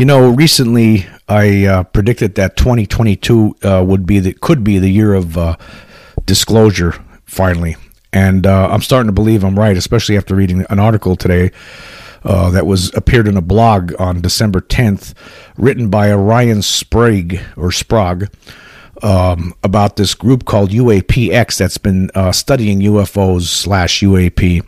You 0.00 0.06
know, 0.06 0.30
recently 0.30 1.06
I 1.28 1.66
uh, 1.66 1.82
predicted 1.82 2.36
that 2.36 2.56
2022 2.56 3.56
uh, 3.62 3.84
would 3.86 4.06
be 4.06 4.18
the 4.18 4.32
could 4.32 4.64
be 4.64 4.78
the 4.78 4.88
year 4.88 5.12
of 5.12 5.36
uh, 5.36 5.58
disclosure 6.24 6.94
finally, 7.26 7.76
and 8.10 8.46
uh, 8.46 8.70
I'm 8.70 8.80
starting 8.80 9.08
to 9.08 9.12
believe 9.12 9.44
I'm 9.44 9.58
right, 9.58 9.76
especially 9.76 10.16
after 10.16 10.34
reading 10.34 10.64
an 10.70 10.78
article 10.78 11.16
today 11.16 11.50
uh, 12.24 12.48
that 12.48 12.64
was 12.64 12.90
appeared 12.94 13.28
in 13.28 13.36
a 13.36 13.42
blog 13.42 13.92
on 13.98 14.22
December 14.22 14.62
10th, 14.62 15.12
written 15.58 15.90
by 15.90 16.10
Orion 16.10 16.62
Sprague 16.62 17.38
or 17.58 17.70
Sprague. 17.70 18.30
Um, 19.02 19.54
about 19.64 19.96
this 19.96 20.14
group 20.14 20.44
called 20.44 20.70
UAPX 20.70 21.56
that's 21.56 21.78
been 21.78 22.10
uh, 22.14 22.32
studying 22.32 22.80
UFOs 22.80 23.44
slash 23.44 24.00
UAP, 24.00 24.62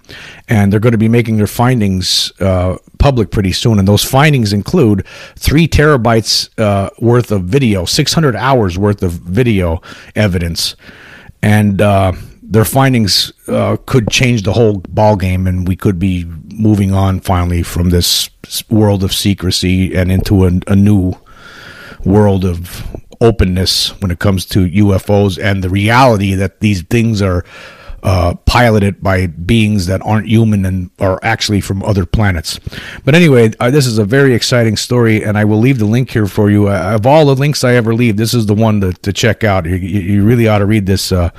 and 0.48 0.72
they're 0.72 0.80
going 0.80 0.92
to 0.92 0.98
be 0.98 1.08
making 1.08 1.36
their 1.36 1.46
findings 1.46 2.32
uh, 2.40 2.78
public 2.98 3.30
pretty 3.30 3.52
soon. 3.52 3.78
And 3.78 3.86
those 3.86 4.02
findings 4.02 4.54
include 4.54 5.06
three 5.36 5.68
terabytes 5.68 6.48
uh, 6.58 6.88
worth 6.98 7.30
of 7.30 7.44
video, 7.44 7.84
600 7.84 8.34
hours 8.34 8.78
worth 8.78 9.02
of 9.02 9.12
video 9.12 9.82
evidence, 10.14 10.76
and 11.42 11.82
uh, 11.82 12.12
their 12.52 12.64
findings 12.64 13.32
uh, 13.48 13.76
could 13.86 14.10
change 14.10 14.42
the 14.42 14.52
whole 14.52 14.78
ball 14.88 15.16
game, 15.16 15.46
and 15.46 15.66
we 15.66 15.76
could 15.76 15.98
be 15.98 16.24
moving 16.52 16.92
on 16.92 17.20
finally 17.20 17.62
from 17.62 17.90
this 17.90 18.28
world 18.68 19.02
of 19.02 19.12
secrecy 19.12 19.94
and 19.94 20.12
into 20.12 20.44
a, 20.44 20.50
a 20.66 20.76
new 20.76 21.14
world 22.04 22.44
of 22.44 22.86
openness 23.22 23.90
when 24.00 24.10
it 24.10 24.18
comes 24.18 24.44
to 24.46 24.68
UFOs 24.68 25.42
and 25.42 25.62
the 25.62 25.70
reality 25.70 26.34
that 26.34 26.60
these 26.60 26.82
things 26.82 27.22
are 27.22 27.44
uh, 28.02 28.34
piloted 28.46 29.00
by 29.00 29.26
beings 29.26 29.86
that 29.86 30.02
aren't 30.02 30.26
human 30.26 30.64
and 30.64 30.90
are 30.98 31.20
actually 31.22 31.60
from 31.60 31.82
other 31.84 32.04
planets. 32.04 32.58
But 33.04 33.14
anyway, 33.14 33.52
uh, 33.60 33.70
this 33.70 33.86
is 33.86 33.98
a 33.98 34.04
very 34.04 34.34
exciting 34.34 34.76
story, 34.76 35.24
and 35.24 35.38
I 35.38 35.44
will 35.44 35.58
leave 35.58 35.78
the 35.78 35.86
link 35.86 36.10
here 36.10 36.26
for 36.26 36.50
you. 36.50 36.68
Uh, 36.68 36.96
of 36.96 37.06
all 37.06 37.26
the 37.26 37.36
links 37.36 37.62
I 37.62 37.74
ever 37.74 37.94
leave, 37.94 38.16
this 38.16 38.34
is 38.34 38.46
the 38.46 38.54
one 38.54 38.80
to, 38.80 38.92
to 38.92 39.12
check 39.12 39.44
out. 39.44 39.66
You, 39.66 39.76
you 39.76 40.24
really 40.24 40.48
ought 40.48 40.58
to 40.58 40.66
read 40.66 40.86
this 40.86 41.12
uh, 41.12 41.30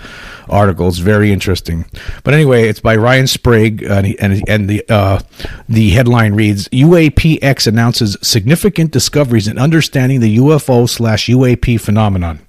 article. 0.48 0.88
It's 0.88 1.00
very 1.00 1.34
interesting. 1.34 1.86
But 2.24 2.34
anyway, 2.34 2.70
it's 2.70 2.80
by 2.80 2.96
Ryan 2.96 3.28
Sprague, 3.28 3.84
and, 3.84 4.08
he, 4.08 4.20
and, 4.20 4.42
and 4.48 4.70
the 4.70 4.86
uh, 4.90 5.20
the 5.68 5.90
headline 5.90 6.34
reads: 6.34 6.70
UAPX 6.70 7.68
announces 7.68 8.16
significant 8.22 8.92
discoveries 8.92 9.48
in 9.50 9.58
understanding 9.58 10.22
the 10.22 10.38
UFO 10.38 10.88
slash 10.88 11.28
UAP 11.28 11.82
phenomenon. 11.82 12.40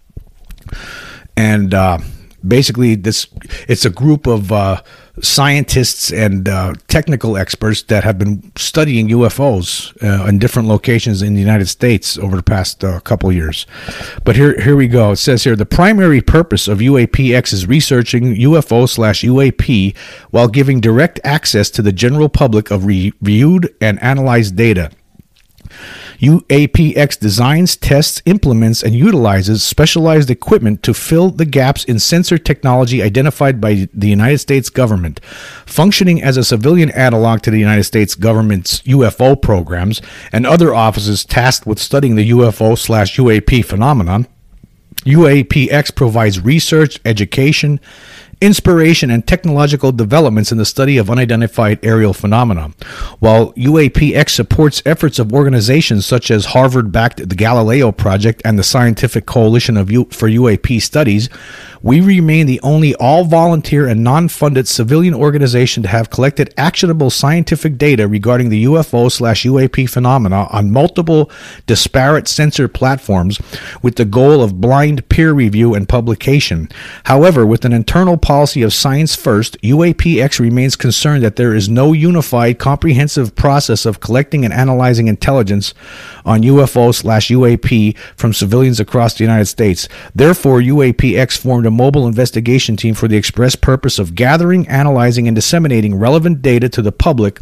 And 1.37 1.75
uh, 1.75 1.99
basically 2.47 2.95
this 2.95 3.27
it's 3.69 3.85
a 3.85 3.91
group 3.91 4.27
of 4.27 4.53
uh, 4.53 4.83
scientists 5.21 6.13
and 6.13 6.49
uh, 6.49 6.75
technical 6.89 7.37
experts 7.37 7.83
that 7.83 8.05
have 8.05 8.19
been 8.19 8.53
studying 8.57 9.09
UFOs 9.09 9.95
uh, 10.03 10.27
in 10.27 10.39
different 10.39 10.69
locations 10.69 11.23
in 11.23 11.35
the 11.35 11.41
United 11.41 11.67
States 11.67 12.19
over 12.19 12.37
the 12.37 12.43
past 12.43 12.83
uh, 12.85 13.01
couple 13.01 13.33
years. 13.33 13.67
But 14.25 14.37
here 14.37 14.61
here 14.61 14.77
we 14.77 14.89
go. 14.89 15.13
It 15.13 15.17
says 15.17 15.45
here 15.45 15.57
the 15.57 15.67
primary 15.67 16.21
purpose 16.21 16.69
of 16.69 16.79
UAPX 16.79 17.53
is 17.53 17.67
researching 17.67 18.35
UFO 18.35 18.89
slash 18.89 19.23
UAP 19.23 19.97
while 20.31 20.49
giving 20.49 20.81
direct 20.81 21.21
access 21.25 21.71
to 21.71 21.83
the 21.83 21.93
general 21.93 22.29
public 22.29 22.71
of 22.71 22.85
reviewed 22.85 23.75
and 23.81 24.03
analyzed 24.03 24.57
data. 24.57 24.91
UAPX 26.19 27.19
designs, 27.19 27.77
tests, 27.77 28.23
implements, 28.27 28.83
and 28.83 28.95
utilizes 28.95 29.63
specialized 29.63 30.31
equipment 30.31 30.83
to 30.83 30.95
fill 30.95 31.31
the 31.31 31.45
gaps 31.45 31.85
in 31.85 31.99
sensor 31.99 32.39
technology 32.39 33.03
identified 33.03 33.61
by 33.61 33.89
the 33.93 34.09
United 34.09 34.39
States 34.39 34.71
government. 34.71 35.21
Functioning 35.67 36.23
as 36.23 36.37
a 36.37 36.45
civilian 36.45 36.91
analog 36.91 37.43
to 37.43 37.51
the 37.51 37.59
United 37.59 37.85
States 37.85 38.15
government's 38.15 38.81
UFO 38.83 39.41
programs 39.41 40.01
and 40.33 40.47
other 40.47 40.75
offices 40.75 41.25
tasked 41.25 41.67
with 41.67 41.79
studying 41.79 42.17
the 42.17 42.31
UFO 42.31 42.79
slash 42.79 43.17
UAP 43.17 43.65
phenomenon, 43.65 44.27
UAPX 45.05 45.95
provides 45.95 46.41
research, 46.41 46.99
education, 47.05 47.79
inspiration, 48.45 49.11
and 49.11 49.27
technological 49.27 49.91
developments 49.91 50.53
in 50.53 50.59
the 50.59 50.65
study 50.65 50.99
of 50.99 51.11
unidentified 51.11 51.79
aerial 51.83 52.13
phenomena. 52.13 52.73
While 53.19 53.53
UAPX 53.55 54.31
supports 54.31 54.83
efforts 54.85 55.19
of 55.19 55.33
organizations 55.33 56.05
such 56.05 56.31
as 56.31 56.47
Harvard 56.47 56.93
backed 56.93 57.29
the 57.29 57.35
Galileo 57.35 57.91
Project 57.91 58.43
and 58.45 58.59
the 58.59 58.63
Scientific 58.63 59.27
Coalition 59.27 59.77
of 59.77 59.91
U- 59.91 60.09
for 60.11 60.29
UAP 60.29 60.81
Studies, 60.83 61.29
we 61.85 62.01
remain 62.01 62.47
the 62.47 62.61
only 62.63 62.95
all 62.95 63.25
volunteer 63.25 63.87
and 63.87 64.03
non 64.03 64.27
funded 64.27 64.67
civilian 64.67 65.13
organization 65.13 65.83
to 65.83 65.89
have 65.91 66.09
collected 66.09 66.53
actionable 66.57 67.11
scientific 67.11 67.77
data 67.77 68.09
regarding 68.09 68.49
the 68.49 68.65
UFO 68.65 69.13
slash 69.13 69.43
UAP 69.45 69.91
phenomena 69.91 70.49
on 70.51 70.71
multiple 70.71 71.31
disparate 71.67 72.27
sensor 72.27 72.69
platforms 72.69 73.39
with 73.83 73.97
the 73.97 74.07
goal 74.07 74.43
of 74.43 74.63
blind 74.63 75.07
peer 75.11 75.35
review 75.35 75.75
and 75.75 75.87
publication. 75.87 76.71
However, 77.05 77.45
with 77.45 77.67
an 77.67 77.75
internal 77.75 78.17
policy 78.17 78.63
of 78.63 78.73
science 78.73 79.15
first, 79.15 79.61
UAPX 79.61 80.41
remains 80.41 80.77
concerned 80.77 81.23
that 81.23 81.37
there 81.37 81.55
is 81.55 81.69
no 81.69 81.93
unified, 81.93 82.59
comprehensive 82.59 83.37
process 83.37 83.85
of 83.85 84.01
collecting 84.01 84.43
and 84.43 84.55
analyzing 84.55 85.07
intelligence 85.07 85.75
on 86.25 86.41
UFO 86.41 86.95
slash 86.95 87.29
UAP 87.29 87.95
from 88.17 88.33
civilians 88.33 88.81
across 88.81 89.13
the 89.13 89.25
United 89.25 89.47
States. 89.47 89.87
Therefore, 90.15 90.61
UAPX 90.61 91.37
formed 91.37 91.67
a 91.67 91.74
mobile 91.75 92.07
investigation 92.07 92.77
team 92.77 92.95
for 92.95 93.09
the 93.09 93.17
express 93.17 93.57
purpose 93.57 93.99
of 93.99 94.15
gathering, 94.15 94.67
analyzing, 94.69 95.29
and 95.29 95.35
disseminating 95.35 95.95
relevant 95.95 96.41
data 96.41 96.69
to 96.71 96.81
the 96.81 96.93
public 96.93 97.41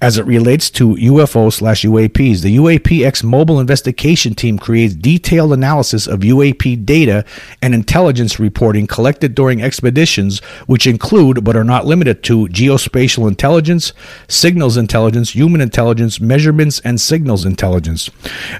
as 0.00 0.18
it 0.18 0.26
relates 0.26 0.70
to 0.70 0.94
UFO 0.94 1.52
slash 1.52 1.82
UAPs. 1.82 2.42
The 2.42 2.56
UAPX 2.56 3.24
mobile 3.24 3.60
investigation 3.60 4.34
team 4.34 4.58
creates 4.58 4.94
detailed 4.94 5.52
analysis 5.52 6.06
of 6.06 6.20
UAP 6.20 6.84
data 6.84 7.24
and 7.62 7.74
intelligence 7.74 8.38
reporting 8.38 8.86
collected 8.86 9.34
during 9.34 9.62
expeditions, 9.62 10.40
which 10.66 10.86
include 10.86 11.44
but 11.44 11.56
are 11.56 11.64
not 11.64 11.86
limited 11.86 12.22
to 12.24 12.46
geospatial 12.48 13.28
intelligence, 13.28 13.92
signals 14.28 14.76
intelligence, 14.76 15.34
human 15.34 15.60
intelligence, 15.60 16.20
measurements, 16.20 16.80
and 16.80 17.00
signals 17.00 17.44
intelligence. 17.44 18.10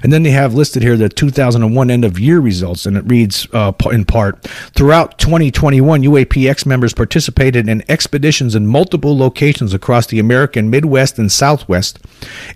And 0.03 0.11
then 0.11 0.23
they 0.23 0.31
have 0.31 0.53
listed 0.53 0.83
here 0.83 0.97
the 0.97 1.09
2001 1.09 1.91
end 1.91 2.05
of 2.05 2.19
year 2.19 2.39
results, 2.39 2.85
and 2.85 2.97
it 2.97 3.03
reads 3.05 3.47
uh, 3.53 3.73
in 3.91 4.05
part 4.05 4.43
Throughout 4.73 5.08
2021, 5.17 6.03
UAPX 6.03 6.65
members 6.65 6.93
participated 6.93 7.67
in 7.67 7.83
expeditions 7.89 8.55
in 8.55 8.67
multiple 8.67 9.17
locations 9.17 9.73
across 9.73 10.07
the 10.07 10.19
American 10.19 10.69
Midwest 10.69 11.17
and 11.17 11.31
Southwest, 11.31 11.99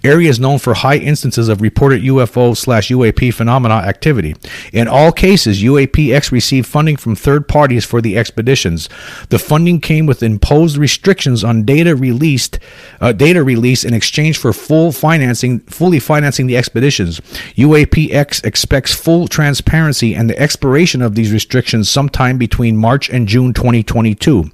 areas 0.03 0.40
known 0.40 0.59
for 0.59 0.74
high 0.74 0.97
instances 0.97 1.50
of 1.50 1.62
reported 1.62 2.02
UFO 2.03 2.56
slash 2.56 2.90
UAP 2.90 3.34
phenomena 3.34 3.75
activity. 3.75 4.36
In 4.72 4.88
all 4.88 5.12
cases, 5.12 5.64
UAPX 5.64 6.31
received 6.31 6.68
funding 6.68 6.97
from 6.97 7.16
third 7.16 7.47
parties 7.47 7.86
for 7.86 8.02
the 8.02 8.18
expeditions. 8.18 8.90
The 9.30 9.40
funding 9.40 9.80
came 9.80 10.06
with 10.06 10.22
imposed 10.22 10.78
restrictions 10.78 11.44
on 11.44 11.64
data 11.64 11.96
released, 11.96 12.59
uh, 13.02 13.12
data 13.14 13.44
release 13.44 13.84
in 13.84 13.94
exchange 13.94 14.38
for 14.38 14.53
full 14.53 14.91
financing, 14.91 15.59
fully 15.62 16.00
financing 16.00 16.47
the 16.47 16.58
expeditions. 16.58 17.20
UAPX 17.56 18.44
expects 18.46 18.94
full 18.94 19.28
transparency 19.28 20.14
and 20.14 20.30
the 20.30 20.40
expiration 20.40 21.02
of 21.02 21.16
these 21.16 21.31
restrictions 21.31 21.90
sometime 21.90 22.33
between 22.38 22.78
March 22.78 23.10
and 23.10 23.28
June 23.28 23.54
2022. 23.54 24.52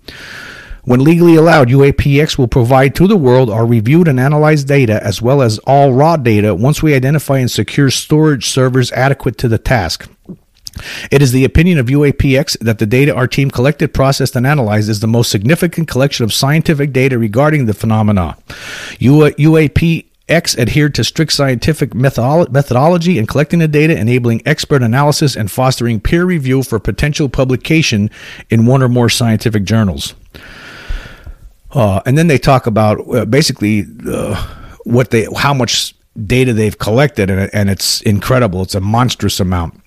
When 0.83 1.03
legally 1.03 1.35
allowed, 1.35 1.69
UAPX 1.69 2.37
will 2.37 2.47
provide 2.47 2.95
to 2.95 3.07
the 3.07 3.17
world 3.17 3.49
our 3.49 3.65
reviewed 3.65 4.07
and 4.07 4.19
analyzed 4.19 4.67
data 4.67 5.03
as 5.03 5.21
well 5.21 5.41
as 5.41 5.59
all 5.59 5.93
raw 5.93 6.17
data 6.17 6.55
once 6.55 6.81
we 6.81 6.95
identify 6.95 7.37
and 7.37 7.51
secure 7.51 7.91
storage 7.91 8.47
servers 8.47 8.91
adequate 8.93 9.37
to 9.37 9.47
the 9.47 9.57
task. 9.57 10.09
It 11.11 11.21
is 11.21 11.31
the 11.31 11.45
opinion 11.45 11.77
of 11.77 11.87
UAPX 11.87 12.57
that 12.59 12.79
the 12.79 12.85
data 12.85 13.13
our 13.13 13.27
team 13.27 13.51
collected, 13.51 13.93
processed, 13.93 14.35
and 14.35 14.47
analyzed 14.47 14.89
is 14.89 14.99
the 14.99 15.07
most 15.07 15.29
significant 15.29 15.87
collection 15.87 16.23
of 16.23 16.33
scientific 16.33 16.93
data 16.93 17.17
regarding 17.17 17.65
the 17.65 17.73
phenomena. 17.73 18.37
UAP 18.99 20.08
X 20.29 20.57
adhered 20.57 20.95
to 20.95 21.03
strict 21.03 21.33
scientific 21.33 21.93
methodology 21.93 23.17
in 23.17 23.25
collecting 23.25 23.59
the 23.59 23.67
data, 23.67 23.97
enabling 23.97 24.41
expert 24.45 24.81
analysis, 24.83 25.35
and 25.35 25.49
fostering 25.49 25.99
peer 25.99 26.25
review 26.25 26.63
for 26.63 26.79
potential 26.79 27.29
publication 27.29 28.09
in 28.49 28.65
one 28.65 28.83
or 28.83 28.89
more 28.89 29.09
scientific 29.09 29.63
journals. 29.63 30.15
Uh, 31.71 32.01
and 32.05 32.17
then 32.17 32.27
they 32.27 32.37
talk 32.37 32.65
about 32.67 32.99
uh, 33.13 33.25
basically 33.25 33.85
uh, 34.07 34.35
what 34.85 35.11
they, 35.11 35.27
how 35.35 35.53
much 35.53 35.93
data 36.25 36.53
they've 36.53 36.79
collected, 36.79 37.29
and, 37.29 37.49
and 37.53 37.69
it's 37.69 38.01
incredible. 38.01 38.61
It's 38.63 38.75
a 38.75 38.81
monstrous 38.81 39.39
amount 39.39 39.79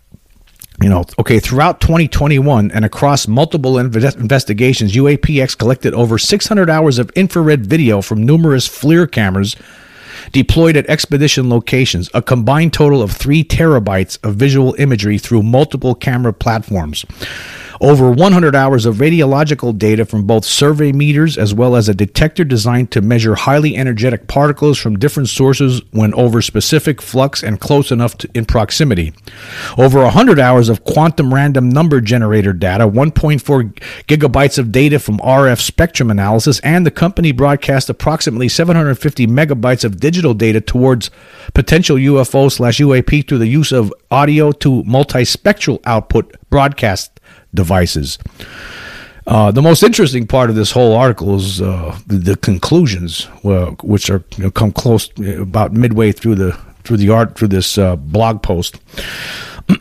you 0.82 0.88
know, 0.88 1.04
okay, 1.18 1.38
throughout 1.38 1.80
2021 1.80 2.70
and 2.72 2.84
across 2.84 3.28
multiple 3.28 3.74
inv- 3.74 4.16
investigations, 4.16 4.94
UAPX 4.94 5.56
collected 5.56 5.94
over 5.94 6.18
600 6.18 6.68
hours 6.68 6.98
of 6.98 7.10
infrared 7.10 7.66
video 7.66 8.02
from 8.02 8.24
numerous 8.24 8.68
FLIR 8.68 9.10
cameras 9.10 9.54
deployed 10.30 10.76
at 10.76 10.88
expedition 10.88 11.50
locations, 11.50 12.08
a 12.14 12.22
combined 12.22 12.72
total 12.72 13.02
of 13.02 13.12
three 13.12 13.42
terabytes 13.42 14.18
of 14.22 14.36
visual 14.36 14.74
imagery 14.78 15.18
through 15.18 15.42
multiple 15.42 15.94
camera 15.94 16.32
platforms. 16.32 17.04
Over 17.82 18.12
100 18.12 18.54
hours 18.54 18.86
of 18.86 18.98
radiological 18.98 19.76
data 19.76 20.04
from 20.04 20.22
both 20.22 20.44
survey 20.44 20.92
meters 20.92 21.36
as 21.36 21.52
well 21.52 21.74
as 21.74 21.88
a 21.88 21.94
detector 21.94 22.44
designed 22.44 22.92
to 22.92 23.00
measure 23.00 23.34
highly 23.34 23.76
energetic 23.76 24.28
particles 24.28 24.78
from 24.78 25.00
different 25.00 25.28
sources 25.28 25.82
when 25.90 26.14
over 26.14 26.40
specific 26.40 27.02
flux 27.02 27.42
and 27.42 27.58
close 27.58 27.90
enough 27.90 28.16
to, 28.18 28.30
in 28.34 28.44
proximity. 28.44 29.12
Over 29.76 30.00
100 30.04 30.38
hours 30.38 30.68
of 30.68 30.84
quantum 30.84 31.34
random 31.34 31.68
number 31.70 32.00
generator 32.00 32.52
data, 32.52 32.86
1.4 32.86 33.40
gigabytes 34.06 34.58
of 34.58 34.70
data 34.70 35.00
from 35.00 35.18
RF 35.18 35.60
spectrum 35.60 36.08
analysis, 36.08 36.60
and 36.60 36.86
the 36.86 36.92
company 36.92 37.32
broadcast 37.32 37.90
approximately 37.90 38.48
750 38.48 39.26
megabytes 39.26 39.84
of 39.84 39.98
digital 39.98 40.34
data 40.34 40.60
towards 40.60 41.10
potential 41.52 41.96
UFO 41.96 42.48
slash 42.48 42.78
UAP 42.78 43.26
through 43.26 43.38
the 43.38 43.48
use 43.48 43.72
of 43.72 43.92
audio 44.08 44.52
to 44.52 44.84
multispectral 44.84 45.80
output 45.84 46.36
broadcast 46.48 47.11
devices. 47.54 48.18
Uh, 49.26 49.52
the 49.52 49.62
most 49.62 49.82
interesting 49.82 50.26
part 50.26 50.50
of 50.50 50.56
this 50.56 50.72
whole 50.72 50.94
article 50.94 51.36
is 51.36 51.62
uh, 51.62 51.96
the, 52.06 52.36
conclusions, 52.36 53.24
which 53.82 54.10
are 54.10 54.24
you 54.36 54.44
know, 54.44 54.50
come 54.50 54.72
close 54.72 55.08
about 55.38 55.72
midway 55.72 56.10
through 56.10 56.34
the 56.34 56.58
through 56.84 56.96
the 56.96 57.10
art 57.10 57.36
through 57.36 57.48
this 57.48 57.78
uh, 57.78 57.94
blog 57.94 58.42
post. 58.42 58.80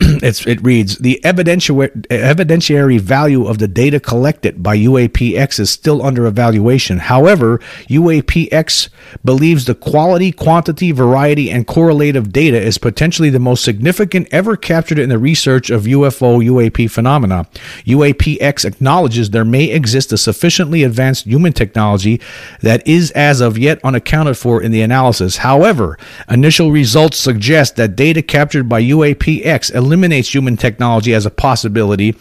it 0.22 0.62
reads 0.62 0.98
the 0.98 1.20
evidentiary, 1.24 1.90
evidentiary 2.06 3.00
value 3.00 3.46
of 3.46 3.58
the 3.58 3.68
data 3.68 4.00
collected 4.00 4.62
by 4.62 4.76
UAPX 4.76 5.58
is 5.58 5.70
still 5.70 6.02
under 6.02 6.26
evaluation. 6.26 6.98
However, 6.98 7.58
UAPX 7.88 8.88
believes 9.24 9.64
the 9.64 9.74
quality, 9.74 10.32
quantity, 10.32 10.92
variety, 10.92 11.50
and 11.50 11.66
correlative 11.66 12.32
data 12.32 12.60
is 12.60 12.78
potentially 12.78 13.30
the 13.30 13.38
most 13.38 13.64
significant 13.64 14.28
ever 14.30 14.56
captured 14.56 14.98
in 14.98 15.08
the 15.08 15.18
research 15.18 15.70
of 15.70 15.84
UFO 15.84 16.42
UAP 16.44 16.90
phenomena. 16.90 17.46
UAPX 17.84 18.64
acknowledges 18.64 19.30
there 19.30 19.44
may 19.44 19.64
exist 19.64 20.12
a 20.12 20.18
sufficiently 20.18 20.82
advanced 20.84 21.26
human 21.26 21.52
technology 21.52 22.20
that 22.60 22.86
is 22.86 23.10
as 23.12 23.40
of 23.40 23.58
yet 23.58 23.80
unaccounted 23.84 24.36
for 24.36 24.62
in 24.62 24.72
the 24.72 24.82
analysis. 24.82 25.38
However, 25.38 25.98
initial 26.28 26.70
results 26.70 27.18
suggest 27.18 27.76
that 27.76 27.96
data 27.96 28.22
captured 28.22 28.68
by 28.68 28.82
UAPX 28.82 29.74
eliminates 29.82 30.34
human 30.34 30.56
technology 30.56 31.14
as 31.14 31.26
a 31.26 31.30
possibility 31.30 32.12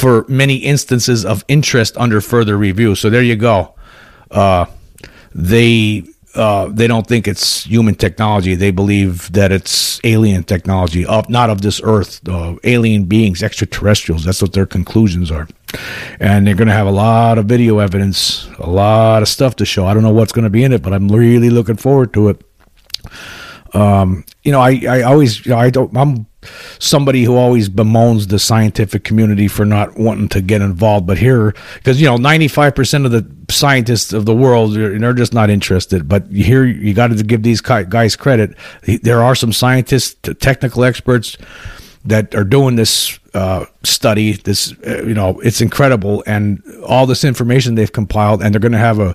for 0.00 0.24
many 0.28 0.56
instances 0.56 1.24
of 1.24 1.44
interest 1.48 1.96
under 1.96 2.20
further 2.20 2.56
review. 2.56 2.94
So 2.94 3.10
there 3.10 3.22
you 3.22 3.36
go. 3.36 3.74
Uh, 4.30 4.66
they 5.34 6.04
uh, 6.34 6.68
they 6.78 6.86
don't 6.86 7.06
think 7.06 7.26
it's 7.26 7.64
human 7.64 7.94
technology. 7.94 8.54
They 8.54 8.70
believe 8.70 9.32
that 9.32 9.50
it's 9.50 10.00
alien 10.04 10.44
technology, 10.44 11.04
of 11.04 11.28
not 11.28 11.50
of 11.50 11.60
this 11.60 11.80
Earth, 11.82 12.20
uh, 12.28 12.54
alien 12.62 13.04
beings, 13.04 13.42
extraterrestrials. 13.42 14.24
That's 14.24 14.40
what 14.40 14.52
their 14.52 14.66
conclusions 14.66 15.30
are, 15.30 15.48
and 16.20 16.46
they're 16.46 16.54
going 16.54 16.68
to 16.68 16.74
have 16.74 16.86
a 16.86 16.92
lot 16.92 17.38
of 17.38 17.46
video 17.46 17.80
evidence, 17.80 18.48
a 18.58 18.70
lot 18.70 19.22
of 19.22 19.28
stuff 19.28 19.56
to 19.56 19.64
show. 19.64 19.86
I 19.86 19.94
don't 19.94 20.04
know 20.04 20.14
what's 20.14 20.32
going 20.32 20.44
to 20.44 20.50
be 20.50 20.62
in 20.62 20.72
it, 20.72 20.82
but 20.82 20.92
I'm 20.92 21.08
really 21.08 21.50
looking 21.50 21.76
forward 21.76 22.12
to 22.14 22.28
it. 22.28 22.44
Um, 23.74 24.24
you 24.42 24.52
know, 24.52 24.60
I, 24.60 24.80
I 24.88 25.02
always, 25.02 25.44
you 25.44 25.50
know, 25.50 25.58
I 25.58 25.70
don't, 25.70 25.96
I'm 25.96 26.26
somebody 26.78 27.24
who 27.24 27.36
always 27.36 27.68
bemoans 27.68 28.26
the 28.26 28.38
scientific 28.38 29.04
community 29.04 29.46
for 29.46 29.64
not 29.64 29.98
wanting 29.98 30.28
to 30.30 30.40
get 30.40 30.62
involved. 30.62 31.06
But 31.06 31.18
here, 31.18 31.54
because, 31.74 32.00
you 32.00 32.06
know, 32.06 32.16
95% 32.16 33.04
of 33.04 33.12
the 33.12 33.30
scientists 33.52 34.12
of 34.12 34.24
the 34.26 34.34
world, 34.34 34.74
they're 34.74 35.12
just 35.12 35.34
not 35.34 35.50
interested. 35.50 36.08
But 36.08 36.26
here, 36.26 36.64
you 36.64 36.94
got 36.94 37.08
to 37.08 37.22
give 37.22 37.42
these 37.42 37.60
guys 37.60 38.16
credit. 38.16 38.56
There 39.02 39.22
are 39.22 39.34
some 39.34 39.52
scientists, 39.52 40.16
technical 40.40 40.82
experts 40.82 41.36
that 42.04 42.34
are 42.34 42.44
doing 42.44 42.76
this 42.76 43.19
uh, 43.34 43.66
study. 43.82 44.32
This, 44.32 44.72
uh, 44.86 45.02
you 45.02 45.14
know, 45.14 45.40
it's 45.40 45.60
incredible, 45.60 46.22
and 46.26 46.62
all 46.86 47.06
this 47.06 47.24
information 47.24 47.74
they've 47.74 47.92
compiled, 47.92 48.42
and 48.42 48.54
they're 48.54 48.60
going 48.60 48.72
to 48.72 48.78
have 48.78 48.98
a, 48.98 49.14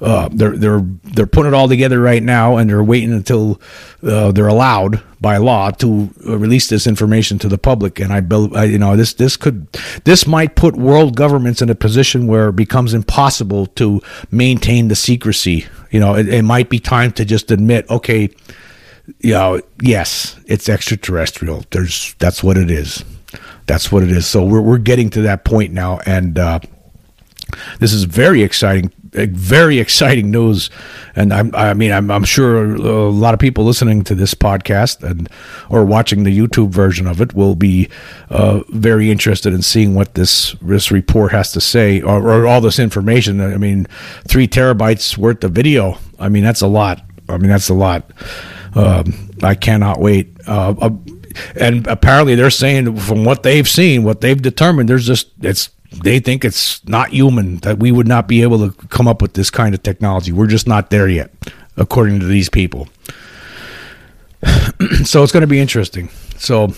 uh, 0.00 0.28
they're 0.32 0.56
they're 0.56 0.80
they're 1.04 1.26
putting 1.26 1.52
it 1.52 1.54
all 1.54 1.68
together 1.68 2.00
right 2.00 2.22
now, 2.22 2.56
and 2.56 2.68
they're 2.68 2.84
waiting 2.84 3.12
until 3.12 3.60
uh, 4.02 4.32
they're 4.32 4.48
allowed 4.48 5.02
by 5.20 5.36
law 5.36 5.70
to 5.70 6.10
release 6.24 6.68
this 6.68 6.86
information 6.86 7.38
to 7.38 7.48
the 7.48 7.58
public. 7.58 8.00
And 8.00 8.12
I, 8.12 8.20
build, 8.20 8.56
I, 8.56 8.64
you 8.64 8.78
know, 8.78 8.96
this 8.96 9.14
this 9.14 9.36
could 9.36 9.66
this 10.04 10.26
might 10.26 10.56
put 10.56 10.76
world 10.76 11.16
governments 11.16 11.62
in 11.62 11.70
a 11.70 11.74
position 11.74 12.26
where 12.26 12.48
it 12.48 12.56
becomes 12.56 12.94
impossible 12.94 13.66
to 13.66 14.00
maintain 14.30 14.88
the 14.88 14.96
secrecy. 14.96 15.66
You 15.90 16.00
know, 16.00 16.16
it, 16.16 16.28
it 16.28 16.42
might 16.42 16.68
be 16.68 16.78
time 16.78 17.12
to 17.12 17.24
just 17.24 17.50
admit, 17.50 17.88
okay 17.90 18.30
you 19.20 19.32
know, 19.32 19.60
yes, 19.80 20.38
it's 20.46 20.68
extraterrestrial. 20.68 21.64
There's 21.70 22.14
that's 22.18 22.42
what 22.42 22.56
it 22.56 22.70
is. 22.70 23.04
That's 23.66 23.90
what 23.92 24.02
it 24.02 24.10
is. 24.10 24.26
So 24.26 24.44
we're 24.44 24.60
we're 24.60 24.78
getting 24.78 25.10
to 25.10 25.22
that 25.22 25.44
point 25.44 25.72
now, 25.72 26.00
and 26.06 26.38
uh, 26.38 26.60
this 27.80 27.92
is 27.92 28.04
very 28.04 28.42
exciting, 28.42 28.90
very 29.12 29.78
exciting 29.78 30.30
news. 30.30 30.70
And 31.14 31.32
I'm, 31.32 31.54
I 31.54 31.74
mean, 31.74 31.92
I'm, 31.92 32.10
I'm 32.10 32.24
sure 32.24 32.74
a 32.74 33.10
lot 33.10 33.34
of 33.34 33.40
people 33.40 33.64
listening 33.64 34.04
to 34.04 34.14
this 34.14 34.34
podcast 34.34 35.02
and 35.02 35.28
or 35.68 35.84
watching 35.84 36.24
the 36.24 36.36
YouTube 36.36 36.70
version 36.70 37.06
of 37.06 37.20
it 37.20 37.34
will 37.34 37.54
be 37.54 37.88
uh, 38.30 38.62
very 38.70 39.10
interested 39.10 39.52
in 39.52 39.62
seeing 39.62 39.94
what 39.94 40.14
this 40.14 40.52
this 40.62 40.90
report 40.90 41.32
has 41.32 41.52
to 41.52 41.60
say 41.60 42.00
or, 42.00 42.22
or 42.22 42.46
all 42.46 42.60
this 42.60 42.78
information. 42.78 43.40
I 43.40 43.56
mean, 43.58 43.86
three 44.26 44.48
terabytes 44.48 45.16
worth 45.16 45.44
of 45.44 45.52
video. 45.52 45.98
I 46.18 46.28
mean, 46.28 46.44
that's 46.44 46.62
a 46.62 46.68
lot. 46.68 47.04
I 47.28 47.36
mean, 47.38 47.50
that's 47.50 47.68
a 47.68 47.74
lot. 47.74 48.10
Um, 48.74 49.30
I 49.42 49.54
cannot 49.54 50.00
wait. 50.00 50.36
Uh, 50.46 50.74
uh, 50.80 50.90
and 51.58 51.86
apparently, 51.86 52.34
they're 52.34 52.50
saying 52.50 52.96
from 52.96 53.24
what 53.24 53.42
they've 53.42 53.68
seen, 53.68 54.04
what 54.04 54.20
they've 54.20 54.40
determined, 54.40 54.88
there's 54.88 55.06
just 55.06 55.30
it's 55.42 55.70
they 56.02 56.18
think 56.20 56.44
it's 56.44 56.86
not 56.86 57.10
human 57.10 57.58
that 57.58 57.78
we 57.78 57.92
would 57.92 58.08
not 58.08 58.26
be 58.26 58.42
able 58.42 58.70
to 58.70 58.86
come 58.88 59.06
up 59.06 59.20
with 59.20 59.34
this 59.34 59.50
kind 59.50 59.74
of 59.74 59.82
technology. 59.82 60.32
We're 60.32 60.46
just 60.46 60.66
not 60.66 60.90
there 60.90 61.08
yet, 61.08 61.30
according 61.76 62.20
to 62.20 62.26
these 62.26 62.48
people. 62.48 62.88
so 65.04 65.22
it's 65.22 65.32
going 65.32 65.42
to 65.42 65.46
be 65.46 65.60
interesting. 65.60 66.08
So 66.36 66.72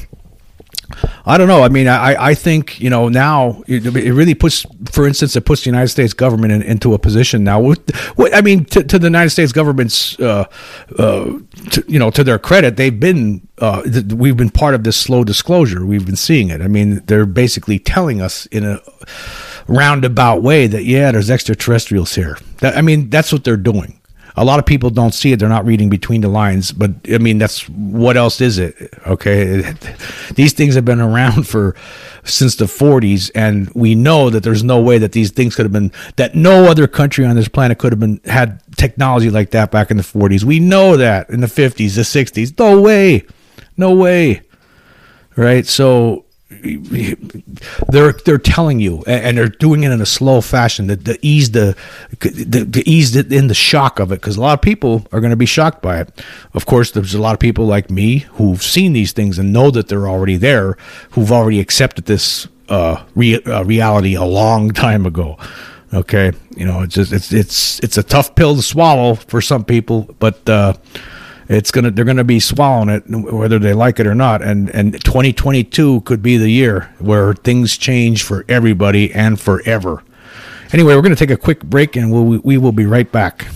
I 1.27 1.39
don't 1.39 1.49
know. 1.49 1.63
I 1.63 1.71
mean, 1.71 1.89
I, 1.89 2.31
I 2.31 2.35
think 2.35 2.79
you 2.81 2.91
know 2.91 3.09
now 3.09 3.63
it, 3.67 3.87
it 3.87 4.13
really 4.13 4.35
puts, 4.35 4.67
for 4.91 5.07
instance, 5.07 5.35
it 5.37 5.47
puts 5.47 5.65
the 5.65 5.71
United 5.71 5.89
States 5.89 6.13
government 6.13 6.53
in, 6.53 6.63
into 6.63 6.93
a 6.93 6.99
position 6.99 7.45
now. 7.45 7.61
With, 7.61 7.81
I 8.35 8.43
mean, 8.43 8.67
to, 8.67 8.85
to 8.85 8.99
the 8.99 9.07
United 9.07 9.31
States 9.31 9.51
government's, 9.51 10.21
uh, 10.21 10.45
uh, 10.99 11.39
to, 11.71 11.85
you 11.89 11.99
know, 11.99 12.11
to 12.11 12.25
their 12.25 12.39
credit, 12.39 12.77
they've 12.77 12.99
been 12.99 13.47
uh, 13.59 13.83
th- 13.83 14.13
we've 14.13 14.37
been 14.37 14.51
part 14.51 14.75
of 14.75 14.85
this 14.85 14.99
slow 14.99 15.25
disclosure. 15.25 15.87
We've 15.87 16.05
been 16.05 16.17
seeing 16.17 16.51
it. 16.51 16.61
I 16.61 16.69
mean, 16.69 17.03
they're 17.07 17.27
basically 17.27 17.79
telling 17.79 18.21
us 18.21 18.45
in 18.47 18.65
a 18.65 18.81
roundabout 19.67 20.43
way 20.43 20.67
that 20.67 20.85
yeah, 20.85 21.11
there's 21.11 21.31
extraterrestrials 21.31 22.15
here. 22.15 22.37
That, 22.59 22.77
I 22.77 22.83
mean, 22.83 23.09
that's 23.09 23.33
what 23.33 23.45
they're 23.45 23.57
doing 23.57 23.99
a 24.37 24.45
lot 24.45 24.59
of 24.59 24.67
people 24.67 24.91
don't 24.91 25.15
see 25.15 25.33
it. 25.33 25.39
They're 25.39 25.49
not 25.49 25.65
reading 25.65 25.89
between 25.89 26.21
the 26.21 26.29
lines. 26.29 26.73
But 26.73 26.91
I 27.11 27.19
mean, 27.19 27.39
that's 27.39 27.69
what 27.69 28.17
else 28.17 28.41
is 28.41 28.59
it? 28.59 28.75
Okay, 29.07 29.75
these 30.35 30.53
things 30.53 30.75
have 30.75 30.85
been 30.85 31.01
around 31.01 31.47
for 31.49 31.77
since 32.25 32.57
the 32.57 32.65
40s, 32.65 33.31
and 33.35 33.71
we 33.75 33.95
know 33.95 34.31
that 34.31 34.43
there's 34.43 34.65
no 34.65 34.81
way 34.81 34.99
that 34.99 35.13
these 35.13 35.31
things 35.31 35.55
could 35.55 35.65
have 35.65 35.73
been 35.73 35.93
that 36.17 36.35
no 36.35 36.65
other 36.65 36.87
country 36.87 37.25
on 37.25 37.37
this 37.37 37.49
planet 37.49 37.79
could 37.79 37.93
have 37.93 38.01
been 38.01 38.21
had 38.25 38.61
technology 38.77 39.31
like 39.31 39.51
that 39.51 39.71
back 39.71 39.91
in 39.91 39.97
the 39.97 40.03
40s. 40.03 40.43
We 40.43 40.59
know 40.59 40.97
that 40.97 41.31
in 41.31 41.41
the 41.41 41.47
50s, 41.47 41.95
the 41.95 42.03
60s. 42.03 42.59
No 42.59 42.81
way, 42.81 43.25
no 43.77 43.95
way. 43.95 44.43
Right. 45.37 45.67
So 45.67 46.25
they're 47.89 48.13
they're 48.13 48.39
telling 48.39 48.81
you, 48.81 49.03
and 49.07 49.37
they're 49.37 49.49
doing 49.49 49.85
it 49.85 49.93
in 49.93 50.01
a 50.01 50.07
slow 50.07 50.41
fashion 50.41 50.89
to, 50.89 50.97
to 50.97 51.19
ease 51.23 51.51
the 51.51 51.77
to, 52.21 52.83
ease 52.89 53.15
it 53.17 53.33
in 53.33 53.49
the 53.49 53.55
shock 53.55 53.99
of 53.99 54.13
it, 54.13 54.21
because 54.21 54.37
a 54.37 54.41
lot 54.41 54.55
of 54.55 54.63
people 54.63 55.07
are 55.13 55.21
going 55.21 55.31
to 55.31 55.37
be 55.37 55.47
shocked 55.47 55.83
by 55.83 56.01
it. 56.01 56.25
Of 56.53 56.67
course, 56.67 56.91
there's 56.91 57.15
a 57.15 57.21
lot 57.21 57.35
of 57.35 57.41
people 57.41 57.67
like 57.67 57.91
me 57.91 58.19
who've 58.35 58.63
seen 58.63 58.93
these 58.93 59.13
things 59.13 59.39
and 59.39 59.53
know 59.53 59.71
that 59.71 59.89
they're 59.89 60.09
already 60.09 60.37
there, 60.37 60.77
who've 61.11 61.33
already 61.33 61.61
accepted 61.61 62.07
this 62.07 62.49
uh, 62.69 63.05
re- 63.15 63.43
uh, 63.43 63.65
reality 63.65 64.15
a 64.15 64.25
long 64.25 64.71
time 64.87 65.07
ago. 65.07 65.37
Okay, 65.93 66.33
you 66.57 66.67
know, 66.67 66.83
it's 66.83 66.95
just 66.95 67.13
it's 67.13 67.33
it's 67.33 67.79
it's 67.81 67.99
a 67.99 68.03
tough 68.03 68.35
pill 68.35 68.57
to 68.57 68.63
swallow 68.63 69.15
for 69.15 69.41
some 69.41 69.65
people, 69.65 70.15
but. 70.19 70.49
Uh, 70.49 70.75
it's 71.49 71.71
gonna 71.71 71.91
they're 71.91 72.05
gonna 72.05 72.25
be 72.25 72.41
swallowing 72.41 72.89
it 72.89 73.03
whether 73.09 73.59
they 73.59 73.75
like 73.75 74.01
it 74.01 74.07
or 74.07 74.15
not. 74.15 74.43
And 74.43 74.71
and 74.71 74.93
2022 75.05 76.03
could 76.03 76.23
be 76.23 76.37
the 76.37 76.49
year 76.49 76.93
where 76.99 77.35
things 77.35 77.77
change 77.77 78.23
for 78.23 78.45
everybody 78.49 79.13
and 79.13 79.39
forever. 79.39 80.03
Anyway 80.73 80.95
we're 80.95 81.03
gonna 81.03 81.17
take 81.17 81.31
a 81.31 81.37
quick 81.37 81.63
break 81.65 81.97
and 81.97 82.11
we'll, 82.13 82.41
we 82.43 82.59
will 82.59 82.73
be 82.73 82.87
right 82.87 83.11
back. 83.11 83.47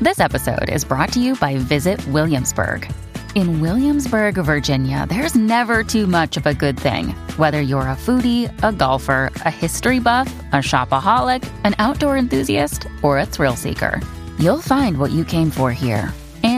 This 0.00 0.20
episode 0.20 0.68
is 0.68 0.84
brought 0.84 1.12
to 1.14 1.20
you 1.20 1.34
by 1.36 1.56
visit 1.56 2.04
williamsburg. 2.08 2.90
In 3.34 3.60
williamsburg 3.60 4.36
virginia 4.36 5.06
there's 5.08 5.34
never 5.34 5.84
too 5.84 6.06
much 6.06 6.36
of 6.36 6.46
a 6.46 6.54
good 6.54 6.80
thing. 6.80 7.10
Whether 7.36 7.60
you're 7.60 7.82
a 7.82 7.96
foodie 7.96 8.50
a 8.62 8.72
golfer 8.72 9.30
a 9.44 9.50
history 9.50 9.98
buff 9.98 10.32
a 10.52 10.56
shopaholic 10.56 11.46
an 11.64 11.74
outdoor 11.78 12.16
enthusiast 12.16 12.86
or 13.02 13.18
a 13.18 13.26
thrill 13.26 13.54
seeker 13.54 14.00
you'll 14.38 14.62
find 14.62 14.98
what 14.98 15.10
you 15.10 15.24
came 15.24 15.50
for 15.50 15.72
here 15.72 16.12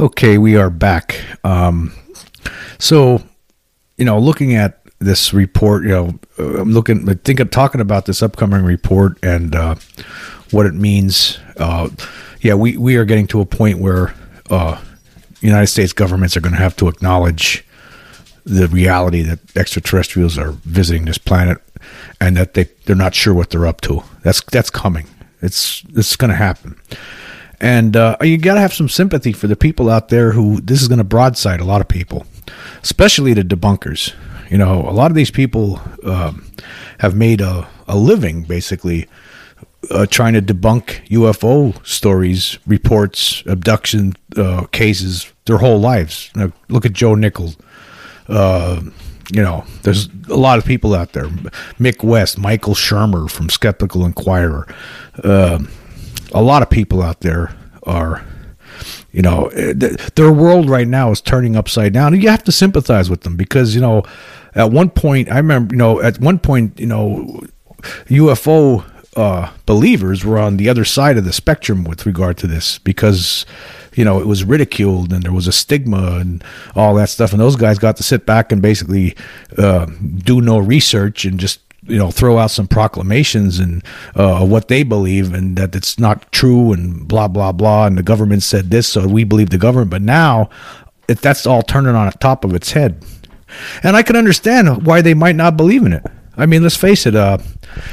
Okay, 0.00 0.38
we 0.38 0.56
are 0.56 0.70
back. 0.70 1.20
Um, 1.44 1.92
so, 2.78 3.22
you 3.98 4.06
know, 4.06 4.18
looking 4.18 4.54
at 4.54 4.80
this 4.98 5.34
report, 5.34 5.82
you 5.82 5.90
know, 5.90 6.18
uh, 6.38 6.62
I'm 6.62 6.72
looking, 6.72 7.06
I 7.06 7.16
think 7.22 7.38
I'm 7.38 7.50
talking 7.50 7.82
about 7.82 8.06
this 8.06 8.22
upcoming 8.22 8.64
report 8.64 9.18
and 9.22 9.54
uh, 9.54 9.74
what 10.52 10.64
it 10.64 10.72
means. 10.72 11.38
Uh, 11.58 11.90
yeah, 12.40 12.54
we, 12.54 12.78
we 12.78 12.96
are 12.96 13.04
getting 13.04 13.26
to 13.26 13.42
a 13.42 13.44
point 13.44 13.78
where 13.78 14.14
uh, 14.48 14.80
United 15.42 15.66
States 15.66 15.92
governments 15.92 16.34
are 16.34 16.40
going 16.40 16.54
to 16.54 16.62
have 16.62 16.76
to 16.76 16.88
acknowledge 16.88 17.62
the 18.44 18.68
reality 18.68 19.20
that 19.20 19.38
extraterrestrials 19.54 20.38
are 20.38 20.52
visiting 20.64 21.04
this 21.04 21.18
planet 21.18 21.58
and 22.22 22.38
that 22.38 22.54
they 22.54 22.70
they're 22.86 22.96
not 22.96 23.14
sure 23.14 23.34
what 23.34 23.50
they're 23.50 23.66
up 23.66 23.82
to. 23.82 24.02
That's 24.22 24.40
that's 24.44 24.70
coming. 24.70 25.08
It's 25.42 25.84
it's 25.94 26.16
going 26.16 26.30
to 26.30 26.36
happen. 26.36 26.80
And 27.60 27.96
uh, 27.96 28.16
you 28.22 28.38
got 28.38 28.54
to 28.54 28.60
have 28.60 28.72
some 28.72 28.88
sympathy 28.88 29.32
for 29.32 29.46
the 29.46 29.56
people 29.56 29.90
out 29.90 30.08
there 30.08 30.32
who 30.32 30.60
this 30.60 30.80
is 30.80 30.88
going 30.88 30.98
to 30.98 31.04
broadside 31.04 31.60
a 31.60 31.64
lot 31.64 31.80
of 31.80 31.88
people, 31.88 32.26
especially 32.82 33.34
the 33.34 33.42
debunkers. 33.42 34.14
You 34.48 34.58
know, 34.58 34.80
a 34.88 34.90
lot 34.90 35.10
of 35.10 35.14
these 35.14 35.30
people 35.30 35.80
um, 36.04 36.50
have 36.98 37.14
made 37.14 37.40
a, 37.40 37.68
a 37.86 37.96
living 37.96 38.42
basically 38.42 39.08
uh, 39.90 40.06
trying 40.06 40.34
to 40.34 40.42
debunk 40.42 41.06
UFO 41.08 41.86
stories, 41.86 42.58
reports, 42.66 43.42
abduction 43.46 44.14
uh, 44.36 44.64
cases 44.66 45.32
their 45.44 45.58
whole 45.58 45.80
lives. 45.80 46.30
Now, 46.34 46.52
look 46.68 46.86
at 46.86 46.92
Joe 46.92 47.14
Nichols. 47.14 47.56
Uh, 48.28 48.82
you 49.32 49.42
know, 49.42 49.64
there's 49.82 50.08
a 50.28 50.36
lot 50.36 50.58
of 50.58 50.64
people 50.64 50.94
out 50.94 51.12
there. 51.12 51.26
Mick 51.78 52.02
West, 52.02 52.38
Michael 52.38 52.74
Shermer 52.74 53.30
from 53.30 53.48
Skeptical 53.48 54.04
Inquirer. 54.04 54.66
Uh, 55.22 55.60
a 56.32 56.42
lot 56.42 56.62
of 56.62 56.70
people 56.70 57.02
out 57.02 57.20
there 57.20 57.54
are 57.84 58.24
you 59.12 59.22
know 59.22 59.48
their 60.14 60.32
world 60.32 60.70
right 60.70 60.88
now 60.88 61.10
is 61.10 61.20
turning 61.20 61.56
upside 61.56 61.92
down 61.92 62.12
and 62.14 62.22
you 62.22 62.28
have 62.28 62.44
to 62.44 62.52
sympathize 62.52 63.10
with 63.10 63.22
them 63.22 63.36
because 63.36 63.74
you 63.74 63.80
know 63.80 64.02
at 64.54 64.70
one 64.70 64.88
point 64.90 65.30
i 65.30 65.36
remember 65.36 65.74
you 65.74 65.78
know 65.78 66.00
at 66.00 66.18
one 66.20 66.38
point 66.38 66.78
you 66.78 66.86
know 66.86 67.40
ufo 68.06 68.84
uh, 69.16 69.50
believers 69.66 70.24
were 70.24 70.38
on 70.38 70.56
the 70.56 70.68
other 70.68 70.84
side 70.84 71.18
of 71.18 71.24
the 71.24 71.32
spectrum 71.32 71.82
with 71.82 72.06
regard 72.06 72.38
to 72.38 72.46
this 72.46 72.78
because 72.78 73.44
you 73.94 74.04
know 74.04 74.20
it 74.20 74.26
was 74.26 74.44
ridiculed 74.44 75.12
and 75.12 75.24
there 75.24 75.32
was 75.32 75.48
a 75.48 75.52
stigma 75.52 76.18
and 76.20 76.44
all 76.76 76.94
that 76.94 77.08
stuff 77.08 77.32
and 77.32 77.40
those 77.40 77.56
guys 77.56 77.78
got 77.78 77.96
to 77.96 78.04
sit 78.04 78.24
back 78.24 78.52
and 78.52 78.62
basically 78.62 79.16
uh, 79.58 79.86
do 80.18 80.40
no 80.40 80.58
research 80.58 81.24
and 81.24 81.40
just 81.40 81.60
you 81.82 81.98
know 81.98 82.10
throw 82.10 82.38
out 82.38 82.50
some 82.50 82.66
proclamations 82.66 83.58
and 83.58 83.82
uh, 84.14 84.44
what 84.44 84.68
they 84.68 84.82
believe 84.82 85.32
and 85.32 85.56
that 85.56 85.74
it's 85.74 85.98
not 85.98 86.30
true 86.32 86.72
and 86.72 87.08
blah 87.08 87.28
blah 87.28 87.52
blah. 87.52 87.86
And 87.86 87.96
the 87.96 88.02
government 88.02 88.42
said 88.42 88.70
this 88.70 88.88
so 88.88 89.06
we 89.06 89.24
believe 89.24 89.50
the 89.50 89.58
government. 89.58 89.90
But 89.90 90.02
now 90.02 90.50
that's 91.06 91.46
all 91.46 91.62
turning 91.62 91.94
on 91.94 92.10
top 92.12 92.44
of 92.44 92.54
its 92.54 92.72
head. 92.72 93.04
And 93.82 93.96
i 93.96 94.02
can 94.02 94.16
understand 94.16 94.86
why 94.86 95.02
they 95.02 95.14
might 95.14 95.36
not 95.36 95.56
believe 95.56 95.84
in 95.84 95.92
it. 95.92 96.04
I 96.36 96.46
mean 96.46 96.62
let's 96.62 96.76
face 96.76 97.04
it 97.06 97.16
uh, 97.16 97.38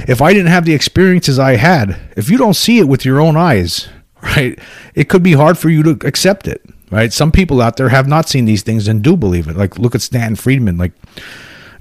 if 0.08 0.22
i 0.22 0.32
didn't 0.32 0.52
have 0.52 0.66
the 0.66 0.74
experiences 0.74 1.40
i 1.40 1.56
had 1.56 2.00
if 2.16 2.30
you 2.30 2.38
don't 2.38 2.54
see 2.54 2.78
it 2.80 2.88
with 2.88 3.04
your 3.04 3.20
own 3.20 3.36
eyes 3.36 3.90
right 4.22 4.58
it 4.94 5.10
could 5.10 5.24
be 5.24 5.34
hard 5.34 5.58
for 5.58 5.70
you 5.70 5.84
to 5.84 6.08
accept 6.08 6.48
it 6.48 6.62
right? 6.92 7.12
Some 7.12 7.32
people 7.32 7.62
out 7.62 7.78
there 7.78 7.90
have 7.90 8.08
not 8.08 8.30
seen 8.30 8.46
these 8.46 8.64
things 8.64 8.88
and 8.88 9.04
do 9.04 9.18
believe 9.18 9.48
it. 9.48 9.58
Like 9.58 9.78
look 9.78 9.96
at 9.96 10.02
stan 10.02 10.36
friedman 10.36 10.78
like 10.78 10.94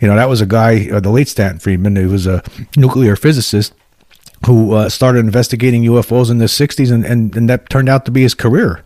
you 0.01 0.09
know, 0.09 0.17
that 0.17 0.29
was 0.29 0.41
a 0.41 0.47
guy, 0.47 0.89
uh, 0.91 1.01
the 1.01 1.11
late 1.11 1.29
Stanton 1.29 1.59
Friedman, 1.59 1.97
who 1.97 2.09
was 2.09 2.27
a 2.27 2.43
nuclear 2.77 3.17
physicist 3.17 3.73
who 4.45 4.75
uh, 4.75 4.89
started 4.89 5.21
investigating 5.21 5.83
UFOs 5.85 6.31
in 6.31 6.39
the 6.39 6.45
60s, 6.45 6.93
and, 6.93 7.05
and, 7.05 7.35
and 7.37 7.49
that 7.49 7.71
turned 7.71 7.89
out 7.89 8.05
to 8.05 8.11
be 8.11 8.23
his 8.23 8.35
career. 8.35 8.83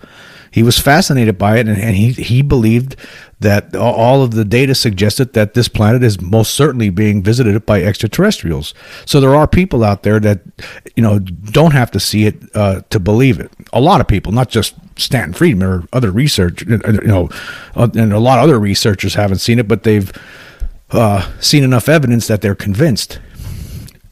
He 0.52 0.62
was 0.62 0.78
fascinated 0.78 1.38
by 1.38 1.58
it, 1.58 1.68
and, 1.68 1.78
and 1.78 1.94
he, 1.94 2.12
he 2.12 2.42
believed 2.42 2.96
that 3.38 3.74
all 3.74 4.22
of 4.22 4.32
the 4.32 4.44
data 4.44 4.74
suggested 4.74 5.32
that 5.32 5.54
this 5.54 5.68
planet 5.68 6.02
is 6.02 6.20
most 6.20 6.54
certainly 6.54 6.90
being 6.90 7.22
visited 7.22 7.64
by 7.64 7.82
extraterrestrials. 7.82 8.74
So 9.06 9.20
there 9.20 9.34
are 9.34 9.46
people 9.46 9.84
out 9.84 10.02
there 10.02 10.18
that, 10.20 10.40
you 10.96 11.02
know, 11.02 11.18
don't 11.18 11.72
have 11.72 11.90
to 11.92 12.00
see 12.00 12.26
it 12.26 12.36
uh, 12.54 12.82
to 12.90 12.98
believe 12.98 13.38
it. 13.38 13.50
A 13.72 13.80
lot 13.80 14.00
of 14.00 14.08
people, 14.08 14.32
not 14.32 14.50
just 14.50 14.74
Stanton 14.96 15.32
Friedman 15.32 15.68
or 15.68 15.84
other 15.92 16.10
research, 16.10 16.62
you 16.66 16.78
know, 16.78 17.30
uh, 17.76 17.88
and 17.94 18.12
a 18.12 18.18
lot 18.18 18.38
of 18.38 18.44
other 18.44 18.58
researchers 18.58 19.14
haven't 19.14 19.38
seen 19.38 19.58
it, 19.58 19.68
but 19.68 19.84
they've 19.84 20.12
uh, 20.92 21.30
seen 21.40 21.64
enough 21.64 21.88
evidence 21.88 22.26
that 22.26 22.40
they're 22.40 22.54
convinced. 22.54 23.20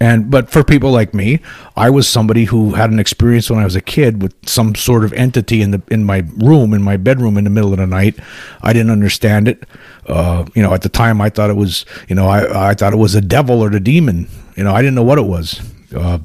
And 0.01 0.31
but 0.31 0.49
for 0.49 0.63
people 0.63 0.93
like 0.93 1.13
me, 1.13 1.41
I 1.77 1.91
was 1.91 2.09
somebody 2.09 2.45
who 2.45 2.75
had 2.75 2.91
an 2.91 3.01
experience 3.01 3.51
when 3.51 3.59
I 3.59 3.65
was 3.65 3.75
a 3.75 3.81
kid 3.81 4.23
with 4.23 4.33
some 4.49 4.77
sort 4.77 5.05
of 5.05 5.13
entity 5.13 5.61
in 5.61 5.73
the 5.73 5.83
in 5.91 6.05
my 6.05 6.25
room, 6.37 6.73
in 6.73 6.83
my 6.83 6.97
bedroom, 6.97 7.37
in 7.37 7.43
the 7.43 7.51
middle 7.51 7.73
of 7.73 7.79
the 7.79 7.87
night. 7.87 8.17
I 8.63 8.73
didn't 8.73 8.93
understand 8.93 9.49
it. 9.49 9.65
Uh, 10.07 10.47
you 10.55 10.63
know, 10.63 10.73
at 10.73 10.83
the 10.83 10.89
time, 10.89 11.21
I 11.21 11.31
thought 11.31 11.51
it 11.51 11.57
was, 11.57 11.85
you 12.09 12.15
know, 12.15 12.29
I 12.29 12.71
I 12.71 12.75
thought 12.75 12.93
it 12.93 12.99
was 12.99 13.17
a 13.17 13.21
devil 13.21 13.61
or 13.61 13.71
the 13.71 13.81
demon. 13.81 14.29
You 14.57 14.63
know, 14.63 14.73
I 14.73 14.83
didn't 14.83 14.95
know 14.95 15.03
what 15.03 15.19
it 15.19 15.27
was. 15.27 15.61
Uh, 15.93 16.21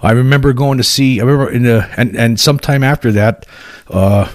I 0.00 0.10
remember 0.10 0.52
going 0.52 0.78
to 0.78 0.84
see. 0.84 1.20
I 1.20 1.24
remember 1.24 1.52
in 1.52 1.62
the 1.62 1.88
and 1.96 2.16
and 2.16 2.40
sometime 2.40 2.82
after 2.82 3.12
that, 3.12 3.46
uh, 3.90 4.28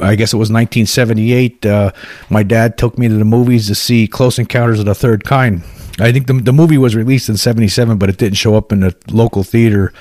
I 0.00 0.14
guess 0.14 0.32
it 0.32 0.36
was 0.36 0.50
1978. 0.50 1.64
Uh, 1.66 1.92
my 2.30 2.42
dad 2.42 2.76
took 2.78 2.98
me 2.98 3.08
to 3.08 3.14
the 3.14 3.24
movies 3.24 3.66
to 3.68 3.74
see 3.74 4.06
Close 4.06 4.38
Encounters 4.38 4.80
of 4.80 4.86
the 4.86 4.94
Third 4.94 5.24
Kind. 5.24 5.62
I 5.98 6.12
think 6.12 6.26
the 6.26 6.34
the 6.34 6.52
movie 6.52 6.78
was 6.78 6.94
released 6.94 7.28
in 7.28 7.36
'77, 7.36 7.96
but 7.98 8.08
it 8.08 8.18
didn't 8.18 8.36
show 8.36 8.54
up 8.54 8.72
in 8.72 8.80
the 8.80 8.94
local 9.10 9.42
theater 9.42 9.92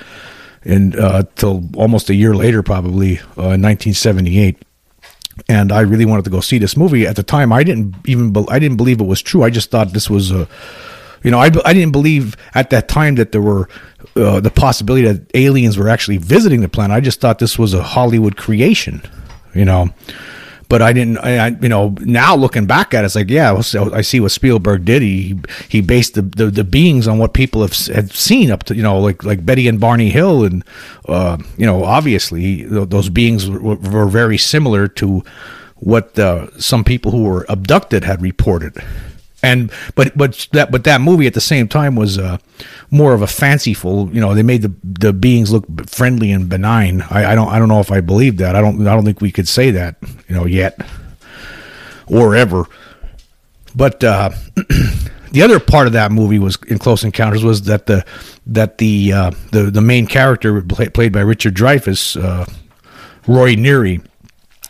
until 0.63 1.58
uh, 1.58 1.77
almost 1.77 2.10
a 2.10 2.15
year 2.15 2.36
later, 2.36 2.63
probably 2.63 3.20
uh, 3.38 3.56
in 3.56 3.62
1978. 3.62 4.58
And 5.48 5.72
I 5.72 5.82
really 5.82 6.06
wanted 6.06 6.25
to 6.25 6.32
go 6.32 6.39
see 6.42 6.58
this 6.58 6.75
movie. 6.75 7.06
At 7.06 7.15
the 7.15 7.24
time, 7.24 7.54
I 7.54 7.63
didn't 7.63 7.96
even 8.06 8.32
be- 8.34 8.46
I 8.50 8.60
didn't 8.60 8.77
believe 8.77 9.00
it 9.00 9.06
was 9.06 9.22
true. 9.22 9.44
I 9.44 9.50
just 9.50 9.72
thought 9.72 9.94
this 9.94 10.10
was 10.10 10.32
a 10.32 10.48
you 11.24 11.32
know, 11.32 11.39
I, 11.39 11.46
I 11.65 11.74
didn't 11.74 11.92
believe 11.92 12.38
at 12.54 12.70
that 12.70 12.88
time 12.88 13.15
that 13.15 13.32
there 13.32 13.42
were 13.42 13.68
uh, 14.15 14.39
the 14.39 14.51
possibility 14.51 15.08
that 15.08 15.25
aliens 15.34 15.75
were 15.75 15.89
actually 15.89 16.18
visiting 16.18 16.62
the 16.62 16.70
planet. 16.70 16.96
I 16.96 17.00
just 17.00 17.20
thought 17.20 17.39
this 17.39 17.58
was 17.58 17.74
a 17.74 17.82
Hollywood 17.82 18.38
creation 18.38 19.01
you 19.55 19.65
know. 19.65 19.89
But 20.67 20.81
I 20.81 20.93
didn't, 20.93 21.19
I, 21.19 21.50
you 21.50 21.69
know. 21.69 21.95
Now 22.01 22.35
looking 22.35 22.65
back 22.65 22.95
at 22.95 23.03
it, 23.03 23.05
it's 23.05 23.15
like, 23.15 23.29
yeah, 23.29 23.53
I 23.93 24.01
see 24.01 24.19
what 24.19 24.31
Spielberg 24.31 24.83
did. 24.83 25.03
He 25.03 25.39
he 25.69 25.81
based 25.81 26.15
the, 26.15 26.24
the, 26.24 26.47
the 26.47 26.63
beings 26.63 27.07
on 27.07 27.19
what 27.19 27.33
people 27.33 27.62
have 27.62 27.75
have 27.88 28.15
seen 28.15 28.50
up 28.50 28.63
to, 28.63 28.75
you 28.75 28.81
know, 28.81 29.00
like 29.00 29.24
like 29.24 29.45
Betty 29.45 29.67
and 29.67 29.79
Barney 29.79 30.09
Hill, 30.09 30.43
and 30.43 30.63
uh, 31.07 31.38
you 31.57 31.67
know, 31.67 31.83
obviously 31.83 32.63
those 32.63 33.09
beings 33.09 33.47
were, 33.47 33.75
were 33.75 34.07
very 34.07 34.39
similar 34.39 34.88
to 34.88 35.24
what 35.75 36.17
uh, 36.17 36.47
some 36.57 36.83
people 36.83 37.12
who 37.12 37.24
were 37.24 37.45
abducted 37.47 38.03
had 38.03 38.21
reported 38.21 38.75
and 39.45 39.71
but 39.93 40.17
but 40.17 40.47
that 40.53 40.71
but 40.71 40.83
that 40.85 41.01
movie 41.01 41.27
at 41.27 41.33
the 41.33 41.41
same 41.41 41.67
time 41.67 41.95
was 41.95 42.17
uh, 42.17 42.37
more 42.89 43.13
of 43.13 43.21
a 43.21 43.27
fanciful. 43.27 44.09
You 44.11 44.19
know, 44.19 44.33
they 44.33 44.43
made 44.43 44.63
the 44.63 44.73
the 44.83 45.13
beings 45.13 45.51
look 45.51 45.65
friendly 45.89 46.31
and 46.31 46.49
benign. 46.49 47.01
I, 47.03 47.31
I 47.31 47.35
don't 47.35 47.49
I 47.49 47.59
don't 47.59 47.67
know 47.67 47.79
if 47.79 47.91
I 47.91 48.01
believe 48.01 48.37
that. 48.37 48.55
I 48.55 48.61
don't 48.61 48.85
I 48.87 48.93
don't 48.93 49.05
think 49.05 49.21
we 49.21 49.31
could 49.31 49.47
say 49.47 49.71
that. 49.71 49.97
You 50.27 50.35
know, 50.35 50.45
yet 50.45 50.79
or 52.07 52.35
ever. 52.35 52.65
But 53.75 54.03
uh, 54.03 54.29
the 55.31 55.41
other 55.43 55.59
part 55.59 55.87
of 55.87 55.93
that 55.93 56.11
movie 56.11 56.39
was 56.39 56.57
in 56.67 56.79
Close 56.79 57.03
Encounters 57.03 57.43
was 57.43 57.63
that 57.63 57.85
the 57.85 58.05
that 58.47 58.77
the 58.79 59.13
uh, 59.13 59.31
the 59.51 59.63
the 59.63 59.81
main 59.81 60.07
character 60.07 60.61
play, 60.61 60.89
played 60.89 61.13
by 61.13 61.21
Richard 61.21 61.55
Dreyfuss, 61.55 62.21
uh, 62.21 62.45
Roy 63.27 63.55
Neary. 63.55 64.03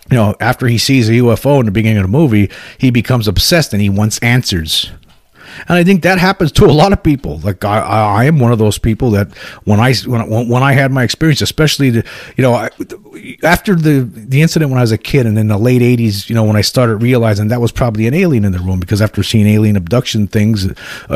You 0.09 0.17
know, 0.17 0.35
after 0.39 0.67
he 0.67 0.77
sees 0.77 1.09
a 1.09 1.13
UFO 1.13 1.59
in 1.59 1.65
the 1.65 1.71
beginning 1.71 1.97
of 1.97 2.03
the 2.03 2.17
movie, 2.17 2.51
he 2.77 2.91
becomes 2.91 3.27
obsessed 3.27 3.73
and 3.73 3.81
he 3.81 3.89
wants 3.89 4.19
answers 4.19 4.91
and 5.67 5.77
I 5.77 5.83
think 5.83 6.03
that 6.03 6.19
happens 6.19 6.51
to 6.53 6.65
a 6.65 6.71
lot 6.71 6.93
of 6.93 7.01
people. 7.03 7.39
Like 7.39 7.63
I, 7.63 7.79
I 7.79 8.25
am 8.25 8.39
one 8.39 8.51
of 8.51 8.59
those 8.59 8.77
people 8.77 9.11
that 9.11 9.35
when 9.63 9.79
I 9.79 9.93
when 10.05 10.49
when 10.49 10.63
I 10.63 10.73
had 10.73 10.91
my 10.91 11.03
experience, 11.03 11.41
especially 11.41 11.89
the 11.89 12.05
you 12.37 12.41
know 12.41 12.53
I, 12.53 12.69
after 13.43 13.75
the 13.75 14.01
the 14.01 14.41
incident 14.41 14.71
when 14.71 14.77
I 14.77 14.81
was 14.81 14.91
a 14.91 14.97
kid 14.97 15.25
and 15.25 15.37
in 15.37 15.47
the 15.47 15.57
late 15.57 15.81
'80s, 15.81 16.29
you 16.29 16.35
know 16.35 16.43
when 16.43 16.55
I 16.55 16.61
started 16.61 16.97
realizing 16.97 17.47
that 17.49 17.61
was 17.61 17.71
probably 17.71 18.07
an 18.07 18.13
alien 18.13 18.45
in 18.45 18.51
the 18.51 18.59
room 18.59 18.79
because 18.79 19.01
after 19.01 19.23
seeing 19.23 19.47
alien 19.47 19.75
abduction 19.75 20.27
things, 20.27 20.65
uh, 20.65 20.73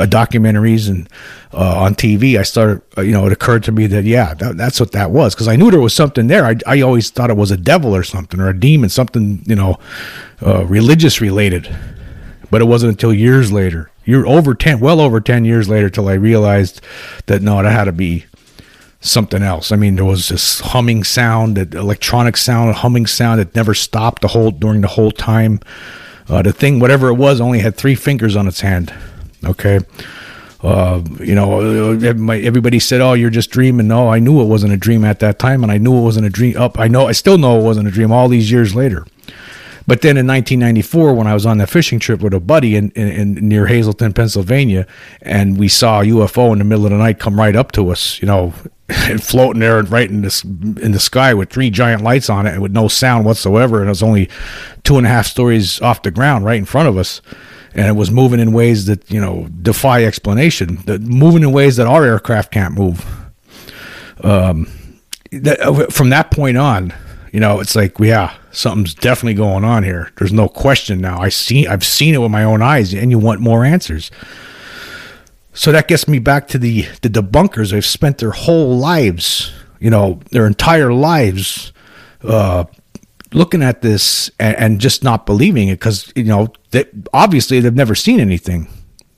documentaries 0.10 0.90
and 0.90 1.10
uh, 1.54 1.80
on 1.80 1.96
TV, 1.96 2.38
I 2.38 2.44
started 2.44 2.82
uh, 2.98 3.02
you 3.02 3.12
know 3.12 3.26
it 3.26 3.32
occurred 3.32 3.64
to 3.66 3.72
me 3.72 3.88
that 3.88 4.06
yeah 4.06 4.34
that, 4.36 4.58
that's 4.58 4.80
what 4.80 4.92
that 4.94 5.12
was 5.12 5.34
because 5.36 5.48
I 5.48 5.56
knew 5.56 5.72
there 5.72 5.80
was 5.80 5.94
something 5.94 6.28
there. 6.28 6.46
I 6.46 6.56
I 6.66 6.82
always 6.82 7.10
thought 7.10 7.30
it 7.30 7.38
was 7.38 7.52
a 7.52 7.58
devil 7.58 7.96
or 7.96 8.04
something 8.04 8.40
or 8.40 8.50
a 8.50 8.60
demon, 8.60 8.90
something 8.90 9.44
you 9.46 9.56
know 9.56 9.78
uh, 10.46 10.66
religious 10.66 11.22
related. 11.22 11.76
But 12.52 12.62
it 12.62 12.66
wasn't 12.66 12.94
until 12.94 13.14
years 13.14 13.52
later 13.52 13.92
you're 14.10 14.28
over 14.28 14.54
10 14.54 14.80
well 14.80 15.00
over 15.00 15.22
10 15.22 15.46
years 15.46 15.70
later 15.70 15.90
till 15.90 16.08
i 16.10 16.14
realized 16.14 16.82
that 17.28 17.42
no 17.42 17.60
it 17.60 17.66
had 17.66 17.86
to 17.86 17.92
be 17.92 18.26
something 19.02 19.44
else 19.44 19.72
i 19.72 19.76
mean 19.76 19.96
there 19.96 20.06
was 20.06 20.30
this 20.30 20.60
humming 20.60 21.04
sound 21.04 21.56
that 21.56 21.74
electronic 21.74 22.36
sound 22.36 22.70
a 22.70 22.74
humming 22.74 23.06
sound 23.06 23.40
that 23.40 23.56
never 23.56 23.74
stopped 23.74 24.22
the 24.22 24.30
whole 24.30 24.52
during 24.52 24.82
the 24.82 24.88
whole 24.88 25.12
time 25.12 25.60
uh, 26.28 26.42
the 26.42 26.52
thing 26.52 26.80
whatever 26.80 27.08
it 27.10 27.14
was 27.16 27.40
only 27.40 27.60
had 27.60 27.76
three 27.76 27.96
fingers 27.96 28.36
on 28.36 28.48
its 28.48 28.62
hand 28.62 28.94
okay 29.46 29.80
uh, 30.62 31.02
you 31.22 31.36
know, 31.36 31.92
everybody 31.94 32.80
said, 32.80 33.00
"Oh, 33.00 33.14
you're 33.14 33.30
just 33.30 33.50
dreaming." 33.50 33.88
No, 33.88 34.10
I 34.10 34.20
knew 34.20 34.42
it 34.42 34.46
wasn't 34.46 34.74
a 34.74 34.78
dream 34.78 35.06
at 35.06 35.20
that 35.20 35.40
time, 35.40 35.64
and 35.64 35.72
I 35.72 35.78
knew 35.78 35.98
it 35.98 36.02
wasn't 36.02 36.26
a 36.26 36.30
dream. 36.30 36.58
Up, 36.58 36.78
I 36.78 36.90
know, 36.90 37.08
I 37.08 37.14
still 37.14 37.38
know 37.38 37.60
it 37.62 37.64
wasn't 37.64 37.88
a 37.88 37.92
dream 37.92 38.12
all 38.12 38.28
these 38.28 38.52
years 38.52 38.76
later. 38.76 39.06
But 39.90 40.02
then 40.02 40.18
in 40.18 40.28
1994, 40.28 41.16
when 41.16 41.26
I 41.26 41.34
was 41.34 41.48
on 41.48 41.58
that 41.58 41.68
fishing 41.72 41.98
trip 41.98 42.22
with 42.22 42.36
a 42.36 42.40
buddy 42.40 42.76
in, 42.76 42.92
in, 42.92 43.08
in, 43.08 43.50
near 43.50 43.66
Hazleton, 43.66 44.14
Pennsylvania, 44.14 44.86
and 45.24 45.58
we 45.58 45.68
saw 45.68 46.02
a 46.02 46.04
UFO 46.04 46.54
in 46.54 46.60
the 46.60 46.64
middle 46.64 46.86
of 46.86 46.92
the 46.92 46.98
night 47.00 47.18
come 47.18 47.40
right 47.40 47.56
up 47.56 47.72
to 47.72 47.90
us, 47.90 48.22
you 48.22 48.28
know, 48.28 48.54
and 48.88 49.24
floating 49.24 49.62
there 49.62 49.80
and 49.80 49.90
right 49.90 50.08
in 50.08 50.22
this 50.22 50.44
in 50.44 50.92
the 50.92 51.00
sky 51.00 51.34
with 51.34 51.50
three 51.50 51.72
giant 51.72 52.04
lights 52.04 52.30
on 52.30 52.46
it 52.46 52.54
and 52.54 52.62
with 52.62 52.72
no 52.72 52.88
sound 52.88 53.26
whatsoever, 53.26 53.80
and 53.80 53.88
it 53.88 53.90
was 53.90 54.04
only 54.04 54.30
two 54.84 55.00
and 55.00 55.08
a 55.08 55.10
half 55.10 55.26
stories 55.26 55.82
off 55.82 56.04
the 56.04 56.12
ground 56.12 56.46
right 56.46 56.60
in 56.60 56.66
front 56.66 56.88
of 56.88 56.96
us. 56.96 57.24
And 57.74 57.88
it 57.88 57.94
was 57.94 58.12
moving 58.12 58.40
in 58.40 58.54
ways 58.54 58.86
that 58.86 59.10
you 59.10 59.20
know 59.20 59.48
defy 59.60 60.04
explanation. 60.04 60.84
That 60.86 61.02
moving 61.02 61.42
in 61.42 61.52
ways 61.52 61.78
that 61.78 61.88
our 61.88 62.06
aircraft 62.06 62.52
can't 62.52 62.76
move. 62.76 63.04
Um, 64.24 64.68
that, 65.32 65.60
uh, 65.60 65.88
from 65.88 66.12
that 66.12 66.30
point 66.30 66.58
on, 66.58 66.94
you 67.32 67.40
know, 67.40 67.60
it's 67.60 67.76
like, 67.76 68.00
yeah, 68.00 68.36
something's 68.52 68.94
definitely 68.94 69.36
going 69.36 69.64
on 69.64 69.84
here. 69.84 70.12
There's 70.18 70.34
no 70.34 70.48
question 70.48 71.00
now. 71.00 71.20
I 71.20 71.30
see, 71.30 71.68
I've 71.68 71.86
seen 71.86 72.14
it 72.14 72.20
with 72.20 72.32
my 72.32 72.44
own 72.44 72.62
eyes, 72.62 72.94
and 72.94 73.12
you 73.12 73.20
want 73.20 73.40
more 73.40 73.64
answers. 73.64 74.10
So 75.54 75.72
that 75.72 75.88
gets 75.88 76.08
me 76.08 76.20
back 76.20 76.48
to 76.50 76.58
the 76.58 76.84
the 77.02 77.10
debunkers. 77.10 77.72
They've 77.72 77.86
spent 77.86 78.20
their 78.20 78.32
whole 78.32 78.78
lives, 78.78 79.52
you 79.80 79.90
know, 79.90 80.20
their 80.32 80.48
entire 80.48 80.94
lives, 80.94 81.74
uh, 82.24 82.66
looking 83.34 83.62
at 83.62 83.82
this 83.82 84.32
and, 84.40 84.56
and 84.58 84.82
just 84.82 85.04
not 85.04 85.26
believing 85.26 85.68
it 85.68 85.76
because 85.76 86.14
you 86.16 86.24
know, 86.24 86.54
they, 86.72 86.86
obviously 87.14 87.60
they've 87.60 87.76
never 87.76 87.96
seen 87.96 88.20
anything. 88.20 88.68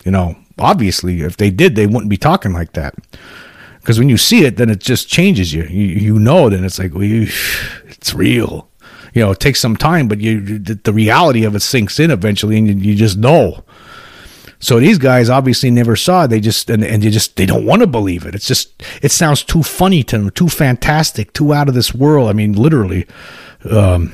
You 0.04 0.12
know, 0.12 0.36
obviously, 0.58 1.22
if 1.22 1.38
they 1.38 1.52
did, 1.52 1.76
they 1.76 1.86
wouldn't 1.86 2.10
be 2.10 2.18
talking 2.18 2.54
like 2.54 2.74
that 2.74 2.96
because 3.82 3.98
when 3.98 4.10
you 4.10 4.18
see 4.18 4.46
it, 4.46 4.58
then 4.58 4.70
it 4.70 4.80
just 4.80 5.10
changes 5.10 5.54
you. 5.54 5.64
You, 5.64 5.86
you 5.86 6.20
know, 6.20 6.50
then 6.50 6.64
it's 6.64 6.78
like, 6.78 6.94
well, 6.94 7.04
you, 7.04 7.24
it's 7.86 8.14
real. 8.14 8.70
You 9.14 9.24
know, 9.24 9.32
it 9.32 9.40
takes 9.40 9.60
some 9.60 9.76
time, 9.76 10.08
but 10.08 10.22
you 10.22 10.60
the 10.60 10.94
reality 10.94 11.44
of 11.44 11.56
it 11.56 11.60
sinks 11.62 12.00
in 12.00 12.12
eventually, 12.12 12.58
and 12.58 12.68
you, 12.68 12.92
you 12.92 12.96
just 12.96 13.18
know. 13.18 13.66
So 14.60 14.80
these 14.80 15.00
guys 15.00 15.30
obviously 15.30 15.72
never 15.72 15.96
saw 15.96 16.26
it. 16.26 16.28
They 16.28 16.40
just 16.40 16.70
and, 16.70 16.84
and 16.84 17.02
just 17.02 17.36
they 17.36 17.46
don't 17.46 17.66
want 17.66 17.82
to 17.82 17.88
believe 17.88 18.26
it. 18.26 18.36
It's 18.36 18.48
just 18.48 18.82
it 19.02 19.12
sounds 19.12 19.44
too 19.44 19.64
funny 19.64 20.04
to 20.04 20.18
them, 20.18 20.30
too 20.30 20.48
fantastic, 20.48 21.34
too 21.34 21.54
out 21.54 21.68
of 21.68 21.74
this 21.74 21.94
world. 21.94 22.30
I 22.30 22.34
mean, 22.34 22.54
literally. 22.54 23.08
Um, 23.70 24.14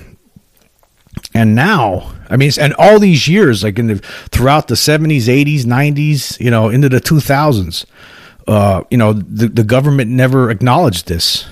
and 1.34 1.54
now, 1.54 2.14
I 2.30 2.38
mean, 2.38 2.52
and 2.60 2.74
all 2.76 3.00
these 3.00 3.28
years, 3.28 3.64
like 3.64 3.78
in 3.78 3.88
the 3.88 4.00
throughout 4.32 4.68
the 4.70 4.76
seventies, 4.76 5.30
eighties, 5.30 5.66
nineties, 5.66 6.40
you 6.40 6.50
know, 6.50 6.70
into 6.70 6.90
the 6.90 7.00
two 7.02 7.20
thousands, 7.20 7.86
uh, 8.48 8.84
you 8.90 8.98
know, 8.98 9.14
the, 9.14 9.48
the 9.50 9.64
government 9.64 10.10
never 10.10 10.50
acknowledged 10.50 11.08
this. 11.08 11.46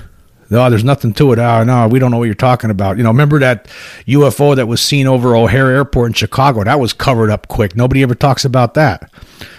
No, 0.49 0.69
there's 0.69 0.83
nothing 0.83 1.13
to 1.15 1.33
it. 1.33 1.39
Oh, 1.39 1.63
no, 1.63 1.87
we 1.87 1.97
don't 1.99 2.11
know 2.11 2.17
what 2.17 2.25
you're 2.25 2.35
talking 2.35 2.69
about. 2.69 2.97
You 2.97 3.03
know, 3.03 3.09
remember 3.09 3.39
that 3.39 3.65
UFO 4.07 4.55
that 4.55 4.67
was 4.67 4.79
seen 4.79 5.07
over 5.07 5.35
O'Hare 5.35 5.71
Airport 5.71 6.11
in 6.11 6.13
Chicago? 6.13 6.63
That 6.63 6.79
was 6.79 6.93
covered 6.93 7.31
up 7.31 7.47
quick. 7.47 7.75
Nobody 7.75 8.03
ever 8.03 8.15
talks 8.15 8.45
about 8.45 8.75
that. 8.75 9.11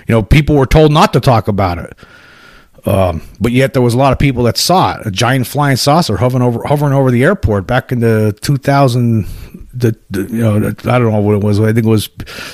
You 0.07 0.15
know, 0.15 0.23
people 0.23 0.55
were 0.55 0.67
told 0.67 0.93
not 0.93 1.13
to 1.15 1.21
talk 1.21 1.49
about 1.49 1.79
it. 1.79 1.93
Um, 2.87 3.23
but 3.41 3.51
yet 3.51 3.73
there 3.73 3.83
was 3.83 3.95
a 3.95 3.99
lot 3.99 4.13
of 4.13 4.21
people 4.21 4.45
that 4.45 4.57
saw 4.57 4.97
it. 4.97 5.07
A 5.09 5.11
giant 5.11 5.49
flying 5.49 5.77
saucer 5.77 6.19
hovering 6.19 6.43
over 6.45 6.65
hovering 6.65 6.93
over 6.93 7.11
the 7.11 7.25
airport 7.25 7.67
back 7.67 7.91
in 7.91 7.99
the 7.99 8.39
2000. 8.43 9.27
The, 9.75 9.95
the, 10.09 10.23
you 10.23 10.39
know 10.39 10.69
I 10.69 10.99
don't 10.99 11.13
know 11.13 11.21
what 11.21 11.35
it 11.35 11.43
was. 11.43 11.59
I 11.59 11.73
think 11.73 11.85
it 11.85 11.91
was 11.91 12.09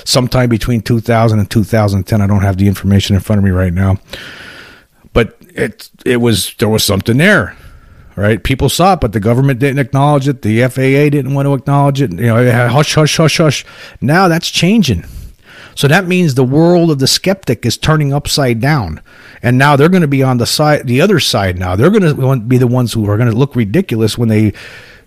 sometime 0.05 0.49
between 0.49 0.81
2000 0.81 1.37
and 1.37 1.49
2010. 1.51 2.19
I 2.19 2.25
don't 2.25 2.41
have 2.41 2.57
the 2.57 2.67
information 2.67 3.15
in 3.15 3.21
front 3.21 3.37
of 3.37 3.45
me 3.45 3.51
right 3.51 3.71
now 3.71 3.99
it 5.55 5.89
it 6.05 6.17
was 6.17 6.53
there 6.59 6.69
was 6.69 6.83
something 6.83 7.17
there 7.17 7.55
right? 8.15 8.43
People 8.43 8.69
saw 8.69 8.93
it, 8.93 9.01
but 9.01 9.13
the 9.13 9.19
government 9.19 9.59
didn't 9.59 9.79
acknowledge 9.79 10.27
it. 10.27 10.41
The 10.41 10.61
FAA 10.67 11.09
didn't 11.09 11.33
want 11.33 11.45
to 11.45 11.53
acknowledge 11.53 12.01
it. 12.01 12.11
You 12.11 12.27
know, 12.27 12.69
hush, 12.69 12.95
hush, 12.95 13.17
hush, 13.17 13.37
hush. 13.37 13.65
Now 14.01 14.27
that's 14.27 14.49
changing. 14.49 15.05
So 15.75 15.87
that 15.87 16.07
means 16.07 16.35
the 16.35 16.43
world 16.43 16.91
of 16.91 16.99
the 16.99 17.07
skeptic 17.07 17.65
is 17.65 17.77
turning 17.77 18.13
upside 18.13 18.61
down, 18.61 19.01
and 19.41 19.57
now 19.57 19.75
they're 19.75 19.89
going 19.89 20.01
to 20.01 20.07
be 20.07 20.21
on 20.21 20.37
the 20.37 20.45
side, 20.45 20.85
the 20.85 21.01
other 21.01 21.19
side. 21.19 21.57
Now 21.57 21.75
they're 21.75 21.89
going 21.89 22.15
to 22.15 22.39
be 22.39 22.59
the 22.59 22.67
ones 22.67 22.93
who 22.93 23.09
are 23.09 23.17
going 23.17 23.29
to 23.29 23.35
look 23.35 23.55
ridiculous 23.55 24.15
when 24.15 24.29
they, 24.29 24.53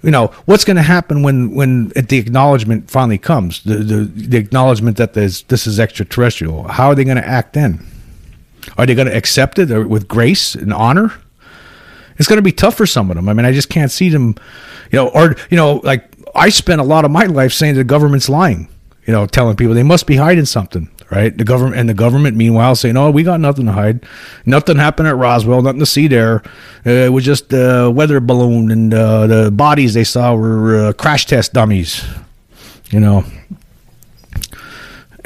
you 0.03 0.11
know, 0.11 0.33
what's 0.47 0.65
going 0.65 0.77
to 0.77 0.83
happen 0.83 1.23
when 1.23 1.55
when 1.55 1.91
the 1.91 2.19
acknowledgement 2.19 2.91
finally 2.91 3.19
comes, 3.19 3.63
the 3.63 3.77
the, 3.77 4.05
the 4.05 4.39
acknowledgement 4.39 4.97
that 4.97 5.15
this 5.15 5.43
this 5.43 5.69
is 5.69 5.79
extraterrestrial. 5.79 6.67
How 6.67 6.89
are 6.89 6.95
they 6.97 7.05
going 7.05 7.17
to 7.17 7.27
act 7.27 7.53
then? 7.53 7.87
Are 8.77 8.87
they 8.87 8.95
going 8.95 9.09
to 9.09 9.17
accept 9.17 9.59
it 9.59 9.89
with 9.89 10.09
grace 10.09 10.55
and 10.55 10.73
honor? 10.73 11.13
It's 12.19 12.29
going 12.29 12.39
to 12.39 12.43
be 12.43 12.53
tough 12.53 12.77
for 12.77 12.87
some 12.87 13.11
of 13.11 13.17
them. 13.17 13.29
I 13.29 13.33
mean, 13.33 13.47
I 13.47 13.53
just 13.53 13.69
can't 13.69 13.91
see 13.91 14.09
them, 14.09 14.35
you 14.91 14.97
know, 14.97 15.09
or, 15.09 15.37
you 15.51 15.57
know, 15.57 15.81
like 15.85 16.11
I 16.35 16.49
spent 16.49 16.81
a 16.81 16.85
lot 16.85 17.05
of 17.05 17.11
my 17.11 17.25
life 17.25 17.53
saying 17.53 17.75
the 17.75 17.85
government's 17.85 18.29
lying, 18.29 18.69
you 19.07 19.13
know, 19.13 19.27
telling 19.27 19.57
people 19.57 19.75
they 19.75 19.83
must 19.83 20.07
be 20.07 20.17
hiding 20.17 20.47
something, 20.47 20.89
right? 21.11 21.37
The 21.37 21.45
government 21.45 21.77
and 21.77 21.89
the 21.89 21.95
government, 21.95 22.37
meanwhile, 22.37 22.75
saying, 22.75 22.97
"Oh, 22.97 23.11
we 23.11 23.23
got 23.23 23.41
nothing 23.41 23.67
to 23.67 23.73
hide. 23.73 24.05
Nothing 24.45 24.77
happened 24.77 25.09
at 25.09 25.17
Roswell. 25.17 25.63
Nothing 25.63 25.81
to 25.81 25.87
see 25.87 26.09
there. 26.09 26.43
Uh, 26.87 26.91
it 26.91 27.13
was 27.13 27.25
just 27.25 27.53
a 27.53 27.91
weather 27.91 28.21
balloon, 28.21 28.71
and 28.71 28.95
uh, 28.95 29.27
the 29.27 29.51
bodies 29.51 29.95
they 29.95 30.05
saw 30.05 30.35
were 30.35 30.89
uh, 30.89 30.93
crash 30.95 31.27
test 31.27 31.53
dummies." 31.53 32.05
You 32.91 33.01
know, 33.01 33.25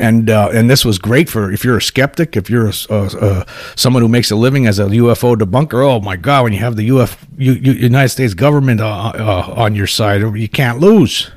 and 0.00 0.30
uh, 0.30 0.48
and 0.52 0.70
this 0.70 0.84
was 0.84 0.98
great 0.98 1.28
for 1.28 1.52
if 1.52 1.62
you're 1.62 1.76
a 1.76 1.82
skeptic, 1.82 2.36
if 2.36 2.48
you're 2.48 2.68
a, 2.68 3.46
someone 3.76 4.02
who 4.02 4.08
makes 4.08 4.30
a 4.30 4.36
living 4.36 4.66
as 4.66 4.78
a 4.78 4.86
UFO 4.86 5.36
debunker. 5.36 5.84
Oh 5.84 6.00
my 6.00 6.16
God, 6.16 6.44
when 6.44 6.52
you 6.52 6.60
have 6.60 6.76
the 6.76 6.90
UF, 6.90 7.26
U, 7.38 7.52
United 7.52 8.08
States 8.08 8.34
government 8.34 8.80
uh, 8.80 9.12
uh, 9.14 9.54
on 9.56 9.74
your 9.74 9.86
side, 9.86 10.22
you 10.22 10.48
can't 10.48 10.80
lose. 10.80 11.30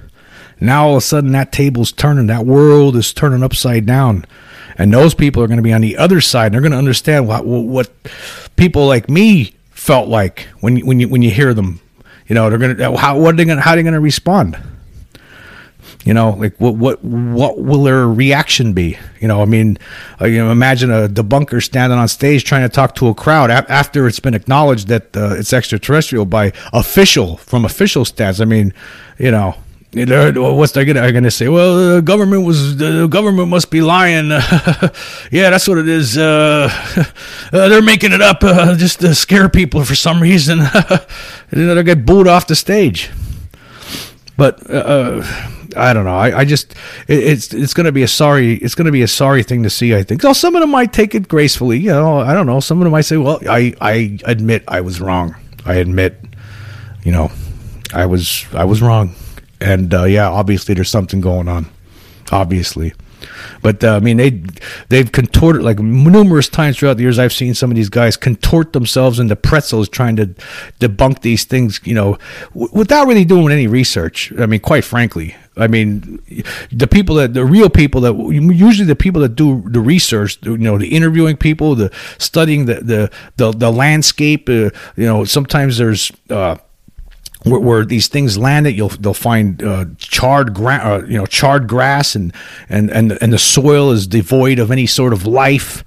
Now 0.59 0.87
all 0.87 0.93
of 0.93 0.97
a 0.99 1.01
sudden 1.01 1.33
that 1.33 1.51
table's 1.51 1.91
turning, 1.91 2.27
that 2.27 2.45
world 2.45 2.95
is 2.95 3.13
turning 3.13 3.43
upside 3.43 3.85
down, 3.85 4.25
and 4.77 4.93
those 4.93 5.13
people 5.13 5.43
are 5.43 5.47
going 5.47 5.57
to 5.57 5.63
be 5.63 5.73
on 5.73 5.81
the 5.81 5.97
other 5.97 6.21
side. 6.21 6.47
And 6.47 6.55
they're 6.55 6.61
going 6.61 6.71
to 6.71 6.77
understand 6.77 7.27
what 7.27 7.45
what 7.45 7.91
people 8.55 8.87
like 8.87 9.09
me 9.09 9.53
felt 9.71 10.07
like 10.07 10.47
when 10.61 10.77
when 10.85 10.99
you 11.01 11.09
when 11.09 11.21
you 11.21 11.31
hear 11.31 11.53
them. 11.53 11.81
You 12.27 12.35
know, 12.35 12.49
they're 12.49 12.59
going 12.59 12.77
to 12.77 12.95
how 12.95 13.19
what 13.19 13.33
are 13.33 13.37
they 13.37 13.45
going 13.45 13.59
how 13.59 13.71
are 13.71 13.75
they 13.75 13.83
going 13.83 13.93
to 13.93 13.99
respond? 13.99 14.57
You 16.03 16.13
know, 16.13 16.31
like 16.31 16.55
what 16.57 16.75
what 16.75 17.03
what 17.03 17.59
will 17.59 17.83
their 17.83 18.07
reaction 18.07 18.73
be? 18.73 18.97
You 19.21 19.29
know, 19.29 19.41
I 19.41 19.45
mean, 19.45 19.77
uh, 20.19 20.25
you 20.25 20.37
know, 20.43 20.51
imagine 20.51 20.91
a 20.91 21.07
debunker 21.07 21.63
standing 21.63 21.97
on 21.97 22.09
stage 22.09 22.43
trying 22.43 22.63
to 22.63 22.69
talk 22.69 22.95
to 22.95 23.07
a 23.07 23.13
crowd 23.13 23.49
a- 23.49 23.71
after 23.71 24.05
it's 24.05 24.19
been 24.19 24.33
acknowledged 24.33 24.89
that 24.89 25.15
uh, 25.15 25.35
it's 25.37 25.53
extraterrestrial 25.53 26.25
by 26.25 26.51
official 26.73 27.37
from 27.37 27.63
official 27.63 28.03
stats. 28.03 28.41
I 28.41 28.45
mean, 28.45 28.73
you 29.17 29.31
know, 29.31 29.55
what's 29.93 30.71
they 30.73 30.85
gonna, 30.85 31.11
gonna 31.11 31.31
say? 31.31 31.47
Well, 31.47 31.95
the 31.95 32.01
government 32.01 32.45
was 32.45 32.77
the 32.77 33.07
government 33.07 33.49
must 33.49 33.69
be 33.69 33.81
lying. 33.81 34.29
yeah, 35.31 35.49
that's 35.51 35.67
what 35.67 35.77
it 35.77 35.87
is. 35.87 36.17
Uh, 36.17 36.69
uh, 37.53 37.69
they're 37.69 37.81
making 37.81 38.11
it 38.11 38.21
up 38.21 38.43
uh, 38.43 38.75
just 38.75 38.99
to 39.01 39.13
scare 39.13 39.49
people 39.49 39.83
for 39.85 39.95
some 39.95 40.21
reason. 40.21 40.59
and 40.73 40.99
then 41.51 41.75
they 41.75 41.83
get 41.83 42.05
booed 42.05 42.27
off 42.27 42.47
the 42.47 42.55
stage. 42.55 43.11
But 44.35 44.67
uh, 44.69 45.21
I 45.75 45.93
don't 45.93 46.05
know. 46.05 46.15
I, 46.15 46.39
I 46.39 46.45
just 46.45 46.73
it, 47.07 47.19
it's 47.19 47.53
it's 47.53 47.73
going 47.73 47.85
to 47.85 47.91
be 47.91 48.03
a 48.03 48.07
sorry 48.07 48.55
it's 48.55 48.75
going 48.75 48.85
to 48.85 48.91
be 48.91 49.01
a 49.01 49.07
sorry 49.07 49.43
thing 49.43 49.63
to 49.63 49.69
see. 49.69 49.95
I 49.95 50.03
think. 50.03 50.23
Oh, 50.25 50.33
some 50.33 50.55
of 50.55 50.61
them 50.61 50.71
might 50.71 50.93
take 50.93 51.15
it 51.15 51.27
gracefully. 51.27 51.79
You 51.79 51.91
know, 51.91 52.19
I 52.19 52.33
don't 52.33 52.45
know. 52.45 52.59
Some 52.59 52.79
of 52.79 52.83
them 52.83 52.91
might 52.91 53.01
say, 53.01 53.17
"Well, 53.17 53.39
I 53.49 53.73
I 53.81 54.19
admit 54.25 54.63
I 54.67 54.81
was 54.81 55.01
wrong. 55.01 55.35
I 55.65 55.75
admit, 55.75 56.19
you 57.03 57.11
know, 57.11 57.31
I 57.93 58.05
was 58.05 58.45
I 58.53 58.65
was 58.65 58.81
wrong." 58.81 59.15
And 59.61 59.93
uh, 59.93 60.03
yeah, 60.03 60.29
obviously 60.29 60.75
there's 60.75 60.89
something 60.89 61.21
going 61.21 61.47
on. 61.47 61.67
Obviously. 62.31 62.93
But 63.61 63.83
uh, 63.83 63.95
I 63.95 63.99
mean, 63.99 64.17
they 64.17 64.41
they've 64.89 65.11
contorted 65.11 65.63
like 65.63 65.79
numerous 65.79 66.49
times 66.49 66.77
throughout 66.77 66.97
the 66.97 67.03
years. 67.03 67.19
I've 67.19 67.33
seen 67.33 67.53
some 67.53 67.71
of 67.71 67.75
these 67.75 67.89
guys 67.89 68.17
contort 68.17 68.73
themselves 68.73 69.19
into 69.19 69.35
pretzels 69.35 69.89
trying 69.89 70.15
to 70.17 70.27
debunk 70.79 71.21
these 71.21 71.43
things, 71.43 71.79
you 71.83 71.95
know, 71.95 72.17
w- 72.53 72.69
without 72.73 73.07
really 73.07 73.25
doing 73.25 73.51
any 73.51 73.67
research. 73.67 74.31
I 74.39 74.45
mean, 74.45 74.59
quite 74.59 74.83
frankly, 74.83 75.35
I 75.55 75.67
mean, 75.67 76.19
the 76.71 76.87
people 76.87 77.15
that 77.15 77.33
the 77.33 77.45
real 77.45 77.69
people 77.69 78.01
that 78.01 78.13
usually 78.15 78.87
the 78.87 78.95
people 78.95 79.21
that 79.21 79.35
do 79.35 79.63
the 79.67 79.79
research, 79.79 80.39
you 80.43 80.57
know, 80.57 80.77
the 80.77 80.87
interviewing 80.87 81.37
people, 81.37 81.75
the 81.75 81.91
studying 82.17 82.65
the 82.65 82.75
the 82.75 83.11
the, 83.37 83.51
the 83.51 83.71
landscape. 83.71 84.49
Uh, 84.49 84.71
you 84.95 85.05
know, 85.05 85.25
sometimes 85.25 85.77
there's. 85.77 86.11
Uh, 86.29 86.57
where, 87.43 87.59
where, 87.59 87.85
these 87.85 88.07
things 88.07 88.37
land 88.37 88.67
it, 88.67 88.75
you'll 88.75 88.89
they'll 88.89 89.13
find 89.13 89.61
uh, 89.63 89.85
charred 89.97 90.59
uh, 90.59 91.01
you 91.07 91.17
know 91.17 91.25
charred 91.25 91.67
grass 91.67 92.15
and 92.15 92.33
and 92.69 92.89
and 92.91 93.17
and 93.21 93.33
the 93.33 93.37
soil 93.37 93.91
is 93.91 94.07
devoid 94.07 94.59
of 94.59 94.71
any 94.71 94.85
sort 94.85 95.13
of 95.13 95.25
life 95.25 95.83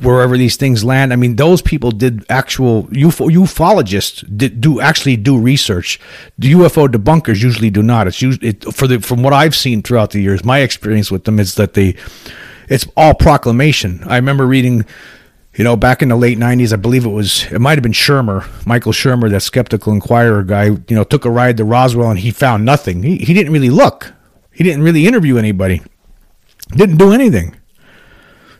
wherever 0.00 0.36
these 0.36 0.56
things 0.56 0.84
land. 0.84 1.12
I 1.12 1.16
mean, 1.16 1.36
those 1.36 1.62
people 1.62 1.90
did 1.90 2.24
actual 2.28 2.84
UFO 2.84 3.30
ufologists 3.30 4.24
did 4.36 4.60
do 4.60 4.80
actually 4.80 5.16
do 5.16 5.38
research. 5.38 6.00
The 6.38 6.52
UFO 6.52 6.88
debunkers 6.88 7.42
usually 7.42 7.70
do 7.70 7.82
not. 7.82 8.06
It's 8.06 8.22
usually 8.22 8.48
it, 8.48 8.64
for 8.74 8.86
the 8.86 9.00
from 9.00 9.22
what 9.22 9.32
I've 9.32 9.54
seen 9.54 9.82
throughout 9.82 10.10
the 10.10 10.20
years. 10.20 10.44
My 10.44 10.60
experience 10.60 11.10
with 11.10 11.24
them 11.24 11.38
is 11.38 11.54
that 11.54 11.74
they 11.74 11.96
it's 12.68 12.86
all 12.96 13.14
proclamation. 13.14 14.02
I 14.06 14.16
remember 14.16 14.46
reading 14.46 14.84
you 15.56 15.64
know, 15.64 15.74
back 15.74 16.02
in 16.02 16.10
the 16.10 16.16
late 16.16 16.38
'90s, 16.38 16.72
I 16.72 16.76
believe 16.76 17.06
it 17.06 17.10
was 17.10 17.50
it 17.50 17.60
might 17.60 17.78
have 17.78 17.82
been 17.82 17.92
Shermer, 17.92 18.46
Michael 18.66 18.92
Shermer, 18.92 19.30
that 19.30 19.40
skeptical 19.40 19.92
inquirer 19.92 20.42
guy. 20.42 20.64
You 20.64 20.84
know, 20.90 21.04
took 21.04 21.24
a 21.24 21.30
ride 21.30 21.56
to 21.56 21.64
Roswell 21.64 22.10
and 22.10 22.18
he 22.18 22.30
found 22.30 22.64
nothing. 22.64 23.02
He 23.02 23.16
he 23.18 23.32
didn't 23.32 23.52
really 23.52 23.70
look. 23.70 24.12
He 24.52 24.62
didn't 24.64 24.82
really 24.82 25.06
interview 25.06 25.38
anybody. 25.38 25.82
Didn't 26.68 26.96
do 26.98 27.12
anything. 27.12 27.56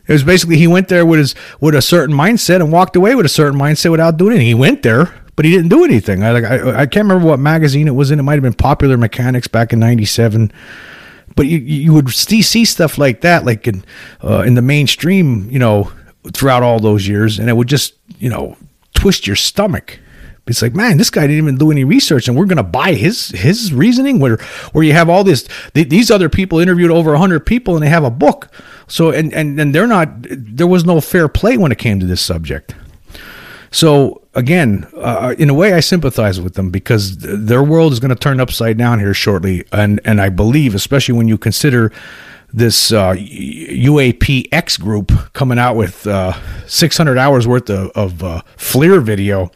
It 0.07 0.13
was 0.13 0.23
basically 0.23 0.57
he 0.57 0.67
went 0.67 0.87
there 0.87 1.05
with 1.05 1.19
his 1.19 1.35
with 1.59 1.75
a 1.75 1.81
certain 1.81 2.15
mindset 2.15 2.57
and 2.57 2.71
walked 2.71 2.95
away 2.95 3.13
with 3.13 3.25
a 3.25 3.29
certain 3.29 3.59
mindset 3.59 3.91
without 3.91 4.17
doing 4.17 4.31
anything. 4.31 4.47
He 4.47 4.53
went 4.53 4.81
there, 4.81 5.13
but 5.35 5.45
he 5.45 5.51
didn't 5.51 5.69
do 5.69 5.83
anything. 5.83 6.23
I 6.23 6.31
like 6.31 6.45
I, 6.45 6.81
I 6.81 6.85
can't 6.87 7.05
remember 7.07 7.27
what 7.27 7.39
magazine 7.39 7.87
it 7.87 7.95
was 7.95 8.09
in. 8.09 8.19
It 8.19 8.23
might 8.23 8.35
have 8.35 8.43
been 8.43 8.53
Popular 8.53 8.97
Mechanics 8.97 9.47
back 9.47 9.71
in 9.71 9.79
'97 9.79 10.51
but 11.35 11.45
you 11.45 11.59
you 11.59 11.93
would 11.93 12.09
see, 12.09 12.41
stuff 12.65 12.97
like 12.97 13.21
that, 13.21 13.45
like 13.45 13.67
in 13.67 13.85
uh, 14.23 14.39
in 14.39 14.55
the 14.55 14.61
mainstream, 14.61 15.47
you 15.51 15.59
know, 15.59 15.91
throughout 16.33 16.63
all 16.63 16.79
those 16.79 17.07
years, 17.07 17.39
and 17.39 17.49
it 17.49 17.53
would 17.53 17.67
just 17.67 17.93
you 18.19 18.29
know 18.29 18.57
twist 18.93 19.27
your 19.27 19.35
stomach. 19.35 19.99
It's 20.47 20.61
like, 20.61 20.73
man, 20.73 20.97
this 20.97 21.09
guy 21.09 21.21
didn't 21.21 21.37
even 21.37 21.57
do 21.57 21.71
any 21.71 21.83
research, 21.83 22.27
and 22.27 22.37
we're 22.37 22.45
going 22.45 22.57
to 22.57 22.63
buy 22.63 22.93
his 22.93 23.29
his 23.29 23.73
reasoning. 23.73 24.19
Where 24.19 24.37
where 24.71 24.83
you 24.83 24.93
have 24.93 25.09
all 25.09 25.23
this, 25.23 25.47
these 25.73 26.09
other 26.09 26.29
people 26.29 26.59
interviewed 26.59 26.91
over 26.91 27.15
hundred 27.17 27.45
people, 27.45 27.75
and 27.75 27.83
they 27.83 27.89
have 27.89 28.05
a 28.05 28.09
book. 28.09 28.49
So 28.87 29.11
and 29.11 29.33
and 29.33 29.59
and 29.59 29.75
they're 29.75 29.87
not. 29.87 30.09
There 30.21 30.67
was 30.67 30.85
no 30.85 31.01
fair 31.01 31.27
play 31.27 31.57
when 31.57 31.71
it 31.71 31.77
came 31.77 31.99
to 31.99 32.05
this 32.05 32.21
subject. 32.21 32.75
So 33.71 34.21
again, 34.33 34.87
uh, 34.95 35.35
in 35.37 35.49
a 35.49 35.53
way, 35.53 35.73
I 35.73 35.81
sympathize 35.81 36.39
with 36.39 36.53
them 36.53 36.69
because 36.69 37.17
their 37.17 37.63
world 37.63 37.91
is 37.91 37.99
going 37.99 38.09
to 38.09 38.15
turn 38.15 38.39
upside 38.39 38.77
down 38.77 38.99
here 38.99 39.13
shortly, 39.13 39.65
and 39.73 39.99
and 40.05 40.21
I 40.21 40.29
believe, 40.29 40.73
especially 40.73 41.15
when 41.15 41.27
you 41.27 41.37
consider 41.37 41.91
this 42.53 42.91
uh, 42.91 43.13
UAPX 43.13 44.79
group 44.79 45.11
coming 45.33 45.59
out 45.59 45.75
with 45.75 46.07
uh, 46.07 46.33
600 46.65 47.17
hours 47.17 47.47
worth 47.47 47.69
of, 47.69 47.91
of 47.91 48.23
uh, 48.23 48.41
FLIR 48.57 49.03
video. 49.03 49.51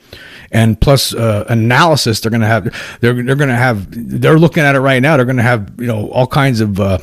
And 0.52 0.80
plus 0.80 1.14
uh, 1.14 1.46
analysis 1.48 2.20
they're 2.20 2.30
going 2.30 2.42
to 2.42 2.48
have 2.48 3.00
they're 3.00 3.24
they're 3.24 3.38
going 3.38 3.50
to 3.50 3.56
have 3.56 3.88
they're 3.90 4.38
looking 4.38 4.64
at 4.64 4.76
it 4.76 4.82
right 4.82 5.02
now. 5.02 5.16
They're 5.16 5.26
going 5.26 5.38
to 5.38 5.44
have 5.44 5.72
you 5.80 5.88
know 5.88 6.10
all 6.10 6.28
kinds 6.28 6.60
of 6.60 6.78
uh, 6.78 6.98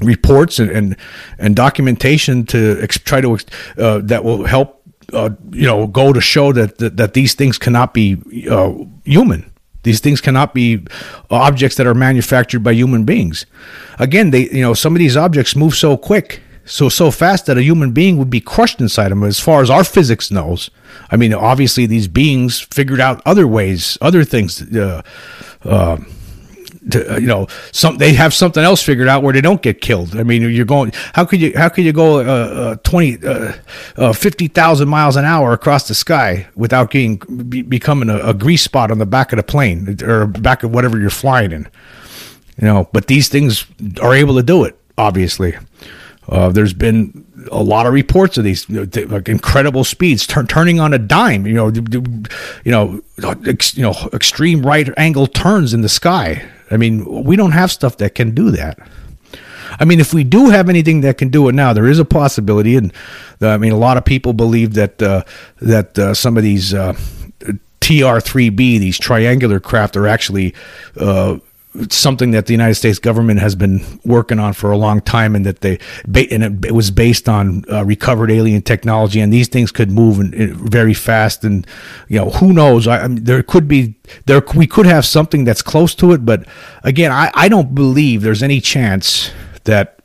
reports 0.00 0.58
and, 0.58 0.70
and, 0.70 0.96
and 1.38 1.56
documentation 1.56 2.44
to 2.46 2.78
ex- 2.82 2.98
try 2.98 3.22
to 3.22 3.38
uh, 3.78 4.00
that 4.04 4.24
will 4.24 4.44
help 4.44 4.82
you 5.10 5.66
know 5.66 5.86
go 5.86 6.12
to 6.12 6.20
show 6.20 6.52
that, 6.52 6.76
that 6.78 6.98
that 6.98 7.14
these 7.14 7.32
things 7.32 7.56
cannot 7.56 7.94
be 7.94 8.18
uh, 8.50 8.74
human 9.04 9.50
these 9.84 10.00
things 10.00 10.20
cannot 10.20 10.52
be 10.52 10.84
objects 11.30 11.76
that 11.76 11.86
are 11.86 11.94
manufactured 11.94 12.60
by 12.60 12.72
human 12.72 13.04
beings. 13.04 13.46
Again, 13.98 14.30
they 14.30 14.50
you 14.50 14.62
know 14.62 14.74
some 14.74 14.94
of 14.94 14.98
these 14.98 15.16
objects 15.16 15.54
move 15.54 15.74
so 15.74 15.96
quick, 15.96 16.42
so 16.64 16.88
so 16.88 17.10
fast 17.10 17.46
that 17.46 17.56
a 17.56 17.62
human 17.62 17.92
being 17.92 18.18
would 18.18 18.30
be 18.30 18.40
crushed 18.40 18.80
inside 18.80 19.10
them. 19.10 19.22
As 19.22 19.38
far 19.38 19.62
as 19.62 19.70
our 19.70 19.84
physics 19.84 20.30
knows, 20.30 20.70
I 21.10 21.16
mean, 21.16 21.32
obviously 21.32 21.86
these 21.86 22.08
beings 22.08 22.60
figured 22.60 23.00
out 23.00 23.22
other 23.24 23.46
ways, 23.46 23.96
other 24.00 24.24
things. 24.24 24.60
Uh, 24.74 25.02
uh, 25.64 25.98
to, 26.90 27.14
uh, 27.14 27.18
you 27.18 27.26
know, 27.26 27.46
some 27.72 27.98
they 27.98 28.12
have 28.14 28.34
something 28.34 28.62
else 28.62 28.82
figured 28.82 29.08
out 29.08 29.22
where 29.22 29.32
they 29.32 29.40
don't 29.40 29.62
get 29.62 29.80
killed. 29.80 30.16
I 30.16 30.22
mean, 30.22 30.42
you're 30.42 30.64
going. 30.64 30.92
How 31.14 31.24
could 31.24 31.40
you? 31.40 31.52
How 31.56 31.68
could 31.68 31.84
you 31.84 31.92
go 31.92 32.20
uh, 32.20 32.22
uh, 32.22 32.76
20, 32.76 33.26
uh, 33.26 33.52
uh, 33.96 34.12
50,000 34.12 34.88
miles 34.88 35.16
an 35.16 35.24
hour 35.24 35.52
across 35.52 35.88
the 35.88 35.94
sky 35.94 36.46
without 36.54 36.90
getting 36.90 37.16
be, 37.48 37.62
becoming 37.62 38.10
a, 38.10 38.18
a, 38.18 38.34
grease 38.34 38.62
spot 38.62 38.90
on 38.90 38.98
the 38.98 39.06
back 39.06 39.32
of 39.32 39.36
the 39.38 39.42
plane 39.42 39.96
or 40.02 40.26
back 40.26 40.62
of 40.62 40.72
whatever 40.72 40.98
you're 40.98 41.10
flying 41.10 41.52
in? 41.52 41.68
You 42.60 42.66
know, 42.66 42.88
but 42.92 43.06
these 43.06 43.28
things 43.28 43.66
are 44.00 44.14
able 44.14 44.36
to 44.36 44.42
do 44.42 44.64
it. 44.64 44.78
Obviously, 44.96 45.56
uh, 46.28 46.50
there's 46.50 46.74
been 46.74 47.26
a 47.50 47.62
lot 47.62 47.86
of 47.86 47.92
reports 47.92 48.38
of 48.38 48.44
these 48.44 48.68
like 48.70 49.28
incredible 49.28 49.84
speeds 49.84 50.26
turn, 50.26 50.46
turning 50.46 50.80
on 50.80 50.94
a 50.94 50.98
dime. 50.98 51.46
You 51.46 51.54
know, 51.54 51.72
you 52.64 52.70
know, 52.70 53.02
ex, 53.46 53.76
you 53.76 53.82
know, 53.82 53.94
extreme 54.12 54.64
right 54.64 54.88
angle 54.96 55.26
turns 55.26 55.74
in 55.74 55.80
the 55.82 55.88
sky. 55.88 56.46
I 56.74 56.76
mean, 56.76 57.24
we 57.24 57.36
don't 57.36 57.52
have 57.52 57.70
stuff 57.70 57.98
that 57.98 58.14
can 58.14 58.34
do 58.34 58.50
that. 58.50 58.78
I 59.80 59.84
mean, 59.84 60.00
if 60.00 60.14
we 60.14 60.24
do 60.24 60.50
have 60.50 60.68
anything 60.68 61.00
that 61.00 61.18
can 61.18 61.28
do 61.28 61.48
it 61.48 61.54
now, 61.54 61.72
there 61.72 61.86
is 61.86 61.98
a 61.98 62.04
possibility, 62.04 62.76
and 62.76 62.92
uh, 63.40 63.48
I 63.48 63.56
mean, 63.56 63.72
a 63.72 63.76
lot 63.76 63.96
of 63.96 64.04
people 64.04 64.32
believe 64.32 64.74
that 64.74 65.02
uh, 65.02 65.24
that 65.60 65.98
uh, 65.98 66.14
some 66.14 66.36
of 66.36 66.42
these 66.42 66.74
uh, 66.74 66.92
TR-3B, 67.80 68.56
these 68.56 68.98
triangular 68.98 69.60
craft, 69.60 69.96
are 69.96 70.06
actually 70.06 70.54
uh, 70.96 71.38
something 71.90 72.30
that 72.30 72.46
the 72.46 72.52
United 72.52 72.74
States 72.76 72.98
government 72.98 73.40
has 73.40 73.54
been 73.54 74.00
working 74.04 74.38
on 74.38 74.52
for 74.52 74.70
a 74.70 74.76
long 74.76 75.00
time, 75.00 75.34
and 75.34 75.44
that 75.46 75.60
they 75.60 75.78
and 76.30 76.64
it, 76.64 76.72
was 76.72 76.90
based 76.90 77.28
on 77.28 77.64
uh, 77.70 77.84
recovered 77.84 78.30
alien 78.30 78.62
technology, 78.62 79.20
and 79.20 79.32
these 79.32 79.48
things 79.48 79.72
could 79.72 79.90
move 79.90 80.20
in, 80.20 80.32
in 80.34 80.54
very 80.54 80.94
fast, 80.94 81.44
and 81.44 81.66
you 82.08 82.18
know 82.18 82.30
who 82.30 82.52
knows? 82.52 82.86
I, 82.86 83.04
I 83.04 83.08
mean, 83.08 83.24
there 83.24 83.42
could 83.42 83.66
be 83.66 83.94
there 84.26 84.42
we 84.54 84.66
could 84.66 84.86
have 84.86 85.04
something 85.04 85.44
that's 85.44 85.62
close 85.62 85.94
to 85.96 86.12
it, 86.12 86.24
but 86.24 86.46
again, 86.82 87.10
I, 87.10 87.30
I 87.34 87.48
don't 87.48 87.74
believe 87.74 88.22
there's 88.22 88.42
any 88.42 88.60
chance 88.60 89.30
that 89.64 89.98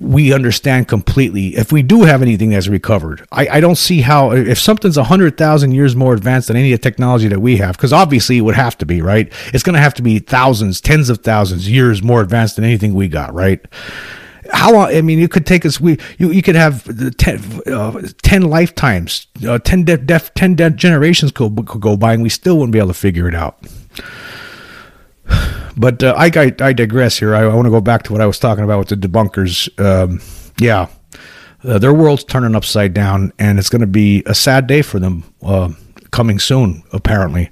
we 0.00 0.32
understand 0.32 0.88
completely. 0.88 1.56
If 1.56 1.72
we 1.72 1.82
do 1.82 2.02
have 2.02 2.22
anything 2.22 2.50
that's 2.50 2.68
recovered, 2.68 3.26
I, 3.32 3.48
I 3.48 3.60
don't 3.60 3.76
see 3.76 4.00
how, 4.00 4.32
if 4.32 4.58
something's 4.58 4.96
100,000 4.96 5.72
years 5.72 5.96
more 5.96 6.14
advanced 6.14 6.48
than 6.48 6.56
any 6.56 6.72
of 6.72 6.80
the 6.80 6.82
technology 6.82 7.28
that 7.28 7.40
we 7.40 7.56
have, 7.58 7.76
because 7.76 7.92
obviously 7.92 8.38
it 8.38 8.42
would 8.42 8.54
have 8.54 8.76
to 8.78 8.86
be, 8.86 9.02
right? 9.02 9.32
It's 9.52 9.62
going 9.62 9.74
to 9.74 9.80
have 9.80 9.94
to 9.94 10.02
be 10.02 10.18
thousands, 10.18 10.80
tens 10.80 11.08
of 11.08 11.18
thousands 11.18 11.70
years 11.70 12.02
more 12.02 12.20
advanced 12.20 12.56
than 12.56 12.64
anything 12.64 12.94
we 12.94 13.08
got, 13.08 13.34
right? 13.34 13.60
How 14.50 14.72
long? 14.72 14.88
I 14.94 15.02
mean, 15.02 15.20
it 15.20 15.30
could 15.30 15.44
take 15.44 15.66
us. 15.66 15.78
We 15.78 15.98
you, 16.16 16.30
you 16.30 16.40
could 16.40 16.54
have 16.54 16.84
10, 17.18 17.60
uh, 17.66 18.02
10 18.22 18.42
lifetimes, 18.42 19.26
uh, 19.46 19.58
ten 19.58 19.84
de- 19.84 19.98
def, 19.98 20.32
ten 20.32 20.54
de- 20.54 20.70
generations 20.70 21.32
could, 21.32 21.54
could 21.66 21.82
go 21.82 21.98
by, 21.98 22.14
and 22.14 22.22
we 22.22 22.30
still 22.30 22.56
wouldn't 22.56 22.72
be 22.72 22.78
able 22.78 22.88
to 22.88 22.94
figure 22.94 23.28
it 23.28 23.34
out. 23.34 23.58
But 25.78 26.02
uh, 26.02 26.14
I, 26.16 26.30
I, 26.34 26.52
I 26.60 26.72
digress 26.72 27.18
here. 27.18 27.34
I, 27.34 27.42
I 27.42 27.54
want 27.54 27.66
to 27.66 27.70
go 27.70 27.80
back 27.80 28.02
to 28.04 28.12
what 28.12 28.20
I 28.20 28.26
was 28.26 28.38
talking 28.38 28.64
about 28.64 28.78
with 28.80 28.88
the 28.88 28.96
debunkers. 28.96 29.68
Um, 29.80 30.20
yeah, 30.58 30.88
uh, 31.64 31.78
their 31.78 31.94
world's 31.94 32.24
turning 32.24 32.54
upside 32.54 32.94
down, 32.94 33.32
and 33.38 33.58
it's 33.58 33.70
going 33.70 33.80
to 33.80 33.86
be 33.86 34.22
a 34.26 34.34
sad 34.34 34.66
day 34.66 34.82
for 34.82 34.98
them 34.98 35.24
uh, 35.42 35.70
coming 36.10 36.38
soon. 36.38 36.82
Apparently, 36.92 37.50